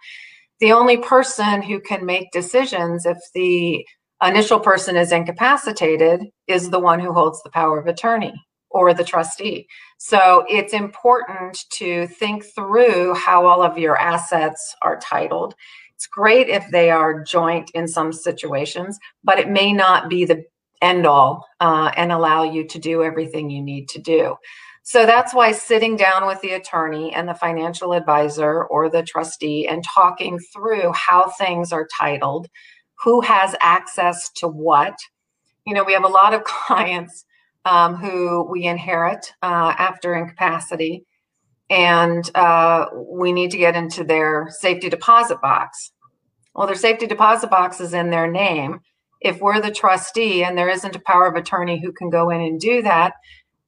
The 0.59 0.71
only 0.71 0.97
person 0.97 1.61
who 1.61 1.81
can 1.81 2.05
make 2.05 2.31
decisions 2.31 3.05
if 3.05 3.17
the 3.35 3.85
initial 4.23 4.59
person 4.59 4.95
is 4.95 5.11
incapacitated 5.11 6.25
is 6.47 6.69
the 6.69 6.79
one 6.79 6.99
who 6.99 7.13
holds 7.13 7.41
the 7.43 7.49
power 7.49 7.79
of 7.79 7.87
attorney 7.87 8.33
or 8.69 8.93
the 8.93 9.03
trustee. 9.03 9.67
So 9.97 10.45
it's 10.49 10.73
important 10.73 11.65
to 11.73 12.07
think 12.07 12.43
through 12.43 13.13
how 13.13 13.45
all 13.45 13.61
of 13.61 13.77
your 13.77 13.97
assets 13.97 14.75
are 14.81 14.99
titled. 14.99 15.55
It's 15.95 16.07
great 16.07 16.49
if 16.49 16.69
they 16.71 16.91
are 16.91 17.23
joint 17.23 17.71
in 17.73 17.87
some 17.87 18.13
situations, 18.13 18.99
but 19.23 19.39
it 19.39 19.49
may 19.49 19.73
not 19.73 20.09
be 20.09 20.25
the 20.25 20.43
end 20.81 21.07
all 21.07 21.45
uh, 21.59 21.91
and 21.95 22.11
allow 22.11 22.43
you 22.43 22.67
to 22.67 22.79
do 22.79 23.03
everything 23.03 23.49
you 23.49 23.63
need 23.63 23.89
to 23.89 23.99
do. 23.99 24.35
So 24.83 25.05
that's 25.05 25.33
why 25.33 25.51
sitting 25.51 25.97
down 25.97 26.27
with 26.27 26.39
the 26.41 26.51
attorney 26.51 27.13
and 27.13 27.27
the 27.27 27.33
financial 27.33 27.93
advisor 27.93 28.63
or 28.63 28.89
the 28.89 29.03
trustee 29.03 29.67
and 29.67 29.83
talking 29.83 30.39
through 30.53 30.93
how 30.93 31.29
things 31.31 31.73
are 31.73 31.87
titled, 31.99 32.47
who 33.03 33.21
has 33.21 33.55
access 33.61 34.29
to 34.37 34.47
what. 34.47 34.97
You 35.65 35.73
know, 35.73 35.83
we 35.83 35.93
have 35.93 36.03
a 36.03 36.09
lot 36.09 36.33
of 36.33 36.43
clients 36.45 37.25
um, 37.65 37.95
who 37.95 38.47
we 38.49 38.63
inherit 38.63 39.33
uh, 39.41 39.73
after 39.77 40.15
incapacity, 40.15 41.05
and 41.69 42.29
uh, 42.35 42.85
we 42.95 43.33
need 43.33 43.51
to 43.51 43.57
get 43.57 43.75
into 43.75 44.03
their 44.03 44.47
safety 44.49 44.89
deposit 44.89 45.41
box. 45.41 45.91
Well, 46.55 46.67
their 46.67 46.75
safety 46.75 47.05
deposit 47.05 47.49
box 47.49 47.81
is 47.81 47.93
in 47.93 48.09
their 48.09 48.29
name. 48.29 48.79
If 49.19 49.41
we're 49.41 49.61
the 49.61 49.71
trustee 49.71 50.43
and 50.43 50.57
there 50.57 50.69
isn't 50.69 50.95
a 50.95 51.01
power 51.01 51.27
of 51.27 51.35
attorney 51.35 51.79
who 51.79 51.91
can 51.91 52.09
go 52.09 52.29
in 52.29 52.41
and 52.41 52.59
do 52.59 52.81
that, 52.83 53.13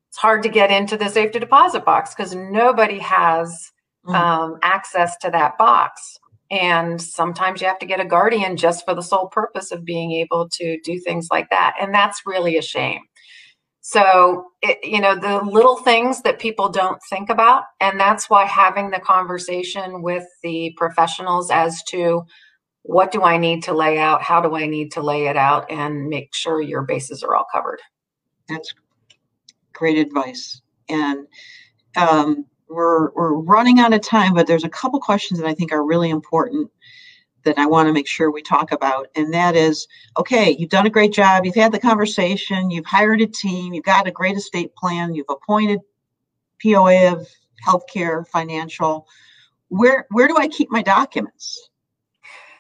it's 0.10 0.18
hard 0.18 0.44
to 0.44 0.50
get 0.50 0.72
into 0.72 0.98
the 0.98 1.10
safety 1.10 1.40
deposit 1.40 1.86
box 1.86 2.16
because 2.16 2.34
nobody 2.34 3.00
has 3.00 3.72
mm. 4.06 4.16
um, 4.16 4.58
access 4.64 5.18
to 5.18 5.30
that 5.30 5.58
box. 5.58 6.18
And 6.52 7.02
sometimes 7.02 7.62
you 7.62 7.68
have 7.68 7.80
to 7.80 7.86
get 7.86 8.00
a 8.00 8.06
guardian 8.06 8.58
just 8.58 8.86
for 8.86 8.96
the 8.96 9.04
sole 9.04 9.28
purpose 9.28 9.72
of 9.72 9.86
being 9.86 10.12
able 10.14 10.50
to 10.50 10.80
do 10.84 11.00
things 11.00 11.28
like 11.32 11.50
that. 11.52 11.76
And 11.80 11.94
that's 11.94 12.24
really 12.26 12.58
a 12.58 12.62
shame. 12.62 13.02
So, 13.82 14.46
it, 14.62 14.78
you 14.84 15.00
know, 15.00 15.16
the 15.16 15.44
little 15.44 15.78
things 15.78 16.22
that 16.24 16.40
people 16.40 16.70
don't 16.70 17.00
think 17.10 17.30
about. 17.30 17.64
And 17.80 18.00
that's 18.00 18.30
why 18.30 18.46
having 18.46 18.90
the 18.90 19.00
conversation 19.00 20.02
with 20.02 20.26
the 20.44 20.74
professionals 20.76 21.50
as 21.50 21.82
to 21.90 22.24
what 22.84 23.12
do 23.12 23.22
I 23.24 23.38
need 23.38 23.64
to 23.64 23.74
lay 23.74 24.00
out? 24.00 24.22
How 24.22 24.42
do 24.42 24.56
I 24.56 24.66
need 24.66 24.92
to 24.94 25.02
lay 25.02 25.28
it 25.28 25.38
out 25.38 25.70
and 25.70 26.08
make 26.08 26.34
sure 26.34 26.62
your 26.62 26.84
bases 26.84 27.24
are 27.24 27.36
all 27.36 27.46
covered? 27.52 27.80
That's 28.48 28.74
great 29.74 29.98
advice. 29.98 30.62
And 30.90 31.28
um, 31.96 32.46
we're, 32.70 33.12
we're 33.12 33.34
running 33.34 33.80
out 33.80 33.94
of 33.94 34.02
time, 34.02 34.34
but 34.34 34.48
there's 34.48 34.64
a 34.64 34.70
couple 34.70 35.00
questions 35.00 35.40
that 35.40 35.48
I 35.48 35.54
think 35.54 35.72
are 35.72 35.84
really 35.84 36.10
important 36.10 36.72
that 37.44 37.58
I 37.58 37.66
want 37.66 37.88
to 37.88 37.94
make 37.94 38.08
sure 38.08 38.32
we 38.32 38.42
talk 38.42 38.72
about. 38.72 39.08
And 39.16 39.34
that 39.34 39.56
is 39.56 39.88
okay, 40.18 40.56
you've 40.58 40.70
done 40.70 40.86
a 40.86 40.90
great 40.90 41.14
job. 41.14 41.46
You've 41.46 41.56
had 41.56 41.72
the 41.72 41.80
conversation. 41.80 42.70
You've 42.70 42.86
hired 42.86 43.22
a 43.22 43.28
team. 43.28 43.74
You've 43.74 43.86
got 43.86 44.08
a 44.08 44.12
great 44.12 44.38
estate 44.38 44.76
plan. 44.76 45.14
You've 45.14 45.30
appointed 45.30 45.80
POA 46.62 47.14
of 47.14 47.28
healthcare, 47.66 48.28
financial. 48.28 49.08
Where, 49.70 50.06
where 50.12 50.28
do 50.28 50.36
I 50.38 50.48
keep 50.48 50.70
my 50.72 50.82
documents? 50.82 51.70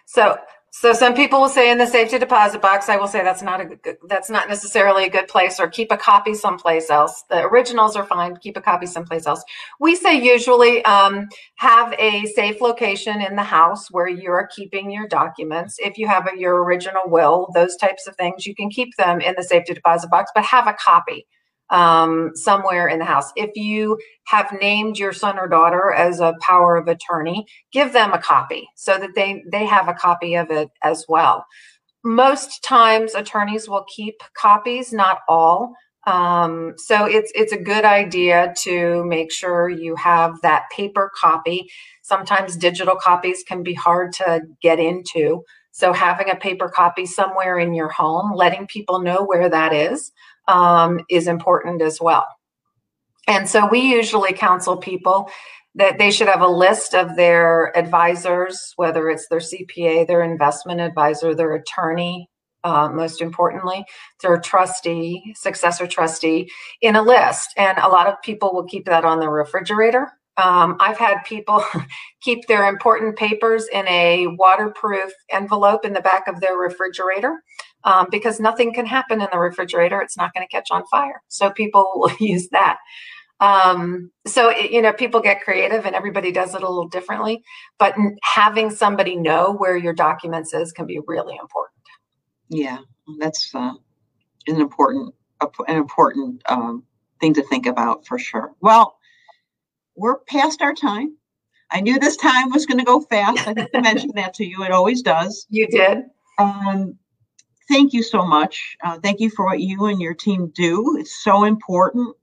So 0.06 0.38
so 0.80 0.94
some 0.94 1.14
people 1.14 1.42
will 1.42 1.50
say 1.50 1.70
in 1.70 1.78
the 1.78 1.86
safety 1.86 2.18
deposit 2.18 2.62
box, 2.62 2.88
I 2.88 2.96
will 2.96 3.10
say 3.10 3.22
that's 3.22 3.42
not 3.42 3.60
a 3.60 3.66
good, 3.66 3.98
that's 4.08 4.30
not 4.30 4.48
necessarily 4.48 5.04
a 5.04 5.10
good 5.10 5.28
place 5.28 5.60
or 5.60 5.68
keep 5.68 5.92
a 5.92 5.98
copy 5.98 6.34
someplace 6.34 6.90
else. 6.90 7.26
The 7.30 7.42
originals 7.42 7.98
are 7.98 8.06
fine, 8.06 8.38
keep 8.38 8.56
a 8.56 8.62
copy 8.62 8.86
someplace 8.86 9.28
else. 9.28 9.44
We 9.82 9.98
say 9.98 10.18
usually 10.18 10.86
um, 10.86 11.28
have 11.56 11.94
a 12.00 12.28
safe 12.28 12.62
location 12.62 13.20
in 13.20 13.36
the 13.36 13.44
house 13.44 13.92
where 13.92 14.08
you 14.08 14.32
are 14.32 14.48
keeping 14.48 14.90
your 14.90 15.06
documents. 15.06 15.76
If 15.80 15.98
you 15.98 16.08
have 16.08 16.30
a, 16.34 16.40
your 16.40 16.64
original 16.64 17.04
will, 17.08 17.50
those 17.54 17.76
types 17.76 18.08
of 18.08 18.16
things, 18.16 18.48
you 18.48 18.56
can 18.56 18.70
keep 18.70 18.96
them 18.96 19.20
in 19.20 19.34
the 19.36 19.44
safety 19.44 19.74
deposit 19.74 20.10
box, 20.10 20.32
but 20.34 20.46
have 20.46 20.66
a 20.66 20.78
copy 20.80 21.28
um, 21.70 22.32
somewhere 22.36 22.88
in 22.88 23.00
the 23.00 23.06
house. 23.06 23.32
If 23.36 23.52
you 23.56 23.98
have 24.28 24.56
named 24.60 24.98
your 24.98 25.14
son 25.14 25.38
or 25.38 25.48
daughter 25.48 25.92
as 25.92 26.20
a 26.20 26.36
power 26.42 26.78
of 26.78 26.88
attorney, 26.88 27.46
give 27.72 27.94
them 27.94 28.14
a 28.14 28.20
copy 28.20 28.68
so 28.76 28.98
that 28.98 29.16
they 29.16 29.44
they 29.52 29.66
have 29.66 29.88
a 29.88 29.94
copy 29.94 30.36
of 30.36 30.52
it 30.52 30.70
as 30.84 31.06
well. 31.08 31.46
Most 32.04 32.64
times, 32.64 33.14
attorneys 33.14 33.68
will 33.68 33.86
keep 33.94 34.16
copies, 34.34 34.94
not 34.94 35.20
all. 35.28 35.74
Um, 36.08 36.74
so 36.78 37.06
it's 37.06 37.32
it's 37.36 37.52
a 37.52 37.62
good 37.62 37.86
idea 37.86 38.54
to 38.60 39.04
make 39.06 39.32
sure 39.32 39.70
you 39.70 39.96
have 39.96 40.42
that 40.42 40.64
paper 40.76 41.12
copy. 41.16 41.70
Sometimes 42.02 42.56
digital 42.56 42.96
copies 42.96 43.44
can 43.44 43.64
be 43.64 43.74
hard 43.74 44.14
to 44.14 44.42
get 44.62 44.80
into. 44.80 45.44
So 45.72 45.94
having 45.94 46.30
a 46.30 46.36
paper 46.36 46.70
copy 46.70 47.06
somewhere 47.06 47.60
in 47.60 47.74
your 47.74 47.90
home, 47.90 48.34
letting 48.34 48.68
people 48.68 49.00
know 49.02 49.24
where 49.24 49.50
that 49.50 49.72
is, 49.74 50.12
um, 50.50 51.00
is 51.10 51.28
important 51.28 51.82
as 51.82 52.02
well. 52.02 52.28
And 53.28 53.48
so 53.48 53.68
we 53.68 53.80
usually 53.80 54.34
counsel 54.34 54.76
people 54.76 55.30
that 55.76 56.00
they 56.00 56.10
should 56.10 56.28
have 56.28 56.42
a 56.42 56.48
list 56.48 56.96
of 56.96 57.16
their 57.16 57.78
advisors, 57.78 58.74
whether 58.76 59.10
it's 59.10 59.28
their 59.28 59.40
CPA, 59.40 60.08
their 60.08 60.24
investment 60.24 60.82
advisor, 60.82 61.36
their 61.36 61.54
attorney, 61.54 62.28
uh, 62.64 62.90
most 62.90 63.22
importantly, 63.22 63.86
their 64.22 64.40
trustee, 64.40 65.34
successor 65.38 65.86
trustee, 65.86 66.50
in 66.82 66.96
a 66.96 67.02
list. 67.02 67.54
And 67.56 67.78
a 67.78 67.88
lot 67.88 68.08
of 68.08 68.22
people 68.24 68.52
will 68.52 68.66
keep 68.66 68.86
that 68.86 69.06
on 69.06 69.20
the 69.20 69.30
refrigerator. 69.30 70.12
Um, 70.38 70.78
I've 70.80 70.98
had 70.98 71.20
people 71.24 71.64
keep 72.22 72.48
their 72.48 72.68
important 72.68 73.16
papers 73.16 73.68
in 73.72 73.88
a 73.88 74.28
waterproof 74.28 75.12
envelope 75.32 75.86
in 75.86 75.94
the 75.94 76.02
back 76.02 76.28
of 76.28 76.42
their 76.42 76.58
refrigerator 76.58 77.44
um, 77.84 78.08
because 78.12 78.40
nothing 78.40 78.74
can 78.74 78.86
happen 78.86 79.22
in 79.22 79.28
the 79.32 79.40
refrigerator. 79.40 80.02
It's 80.02 80.18
not 80.18 80.34
going 80.34 80.46
to 80.46 80.52
catch 80.52 80.70
on 80.72 80.86
fire. 80.88 81.22
So 81.28 81.50
people 81.50 81.92
will 81.96 82.16
use 82.20 82.50
that. 82.50 82.78
Um, 83.42 84.12
so, 84.28 84.50
it, 84.50 84.72
you 84.72 84.82
know, 84.82 84.92
people 84.92 85.22
get 85.22 85.42
creative 85.42 85.86
and 85.86 85.96
everybody 85.96 86.32
does 86.32 86.56
it 86.56 86.62
a 86.62 86.68
little 86.68 86.90
differently, 86.90 87.42
but 87.78 87.96
having 88.22 88.70
somebody 88.70 89.16
know 89.16 89.54
where 89.54 89.78
your 89.78 89.94
documents 89.94 90.54
is 90.54 90.74
can 90.74 90.86
be 90.86 91.00
really 91.08 91.38
important. 91.40 91.80
Yeah, 92.50 92.80
that's 93.20 93.56
uh, 93.56 93.74
an 94.48 94.60
important, 94.60 95.14
an 95.68 95.78
important 95.78 96.42
um, 96.50 96.84
thing 97.22 97.34
to 97.36 97.44
think 97.44 97.66
about 97.66 98.06
for 98.06 98.20
sure. 98.20 98.52
Well, 98.60 98.98
we're 99.96 100.20
past 100.20 100.62
our 100.62 100.74
time. 100.74 101.16
I 101.72 101.82
knew 101.82 102.00
this 102.00 102.18
time 102.18 102.50
was 102.52 102.66
going 102.66 102.80
to 102.80 102.86
go 102.86 103.00
fast. 103.02 103.48
I 103.48 103.54
think 103.54 103.70
I 103.74 103.82
mentioned 103.82 104.14
that 104.16 104.34
to 104.36 104.46
you. 104.46 104.64
It 104.64 104.72
always 104.72 105.02
does. 105.02 105.46
You 105.52 105.68
did. 105.68 106.00
Um, 106.40 106.98
thank 107.70 107.94
you 107.94 108.04
so 108.04 108.26
much. 108.26 108.76
Uh, 108.84 109.00
thank 109.00 109.20
you 109.20 109.30
for 109.30 109.46
what 109.46 109.62
you 109.62 109.86
and 109.86 110.02
your 110.02 110.14
team 110.14 110.52
do. 110.54 110.98
It's 111.00 111.24
so 111.24 111.46
important. 111.46 112.16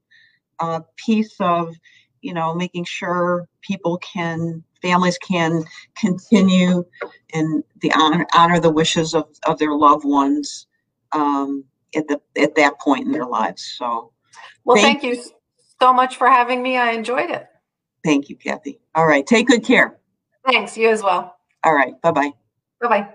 A 0.59 0.65
uh, 0.65 0.79
piece 0.95 1.35
of, 1.39 1.75
you 2.21 2.33
know, 2.33 2.53
making 2.53 2.85
sure 2.85 3.47
people 3.61 3.97
can, 3.99 4.63
families 4.81 5.17
can 5.17 5.63
continue 5.95 6.83
and 7.33 7.63
the 7.81 7.91
honor, 7.93 8.25
honor 8.35 8.59
the 8.59 8.71
wishes 8.71 9.13
of, 9.13 9.27
of 9.45 9.57
their 9.59 9.73
loved 9.73 10.03
ones 10.05 10.67
um, 11.11 11.63
at 11.95 12.07
the 12.07 12.19
at 12.37 12.55
that 12.55 12.79
point 12.79 13.05
in 13.05 13.11
their 13.11 13.25
lives. 13.25 13.75
So, 13.77 14.11
well, 14.65 14.75
thank, 14.75 15.01
thank 15.01 15.03
you 15.03 15.23
so 15.79 15.93
much 15.93 16.17
for 16.17 16.27
having 16.27 16.61
me. 16.61 16.77
I 16.77 16.91
enjoyed 16.91 17.29
it. 17.29 17.47
Thank 18.03 18.29
you, 18.29 18.35
Kathy. 18.35 18.79
All 18.95 19.05
right, 19.05 19.25
take 19.25 19.47
good 19.47 19.63
care. 19.63 19.99
Thanks. 20.49 20.77
You 20.77 20.89
as 20.89 21.03
well. 21.03 21.35
All 21.63 21.73
right. 21.73 21.99
Bye 22.01 22.11
bye. 22.11 22.31
Bye 22.81 22.87
bye. 22.87 23.09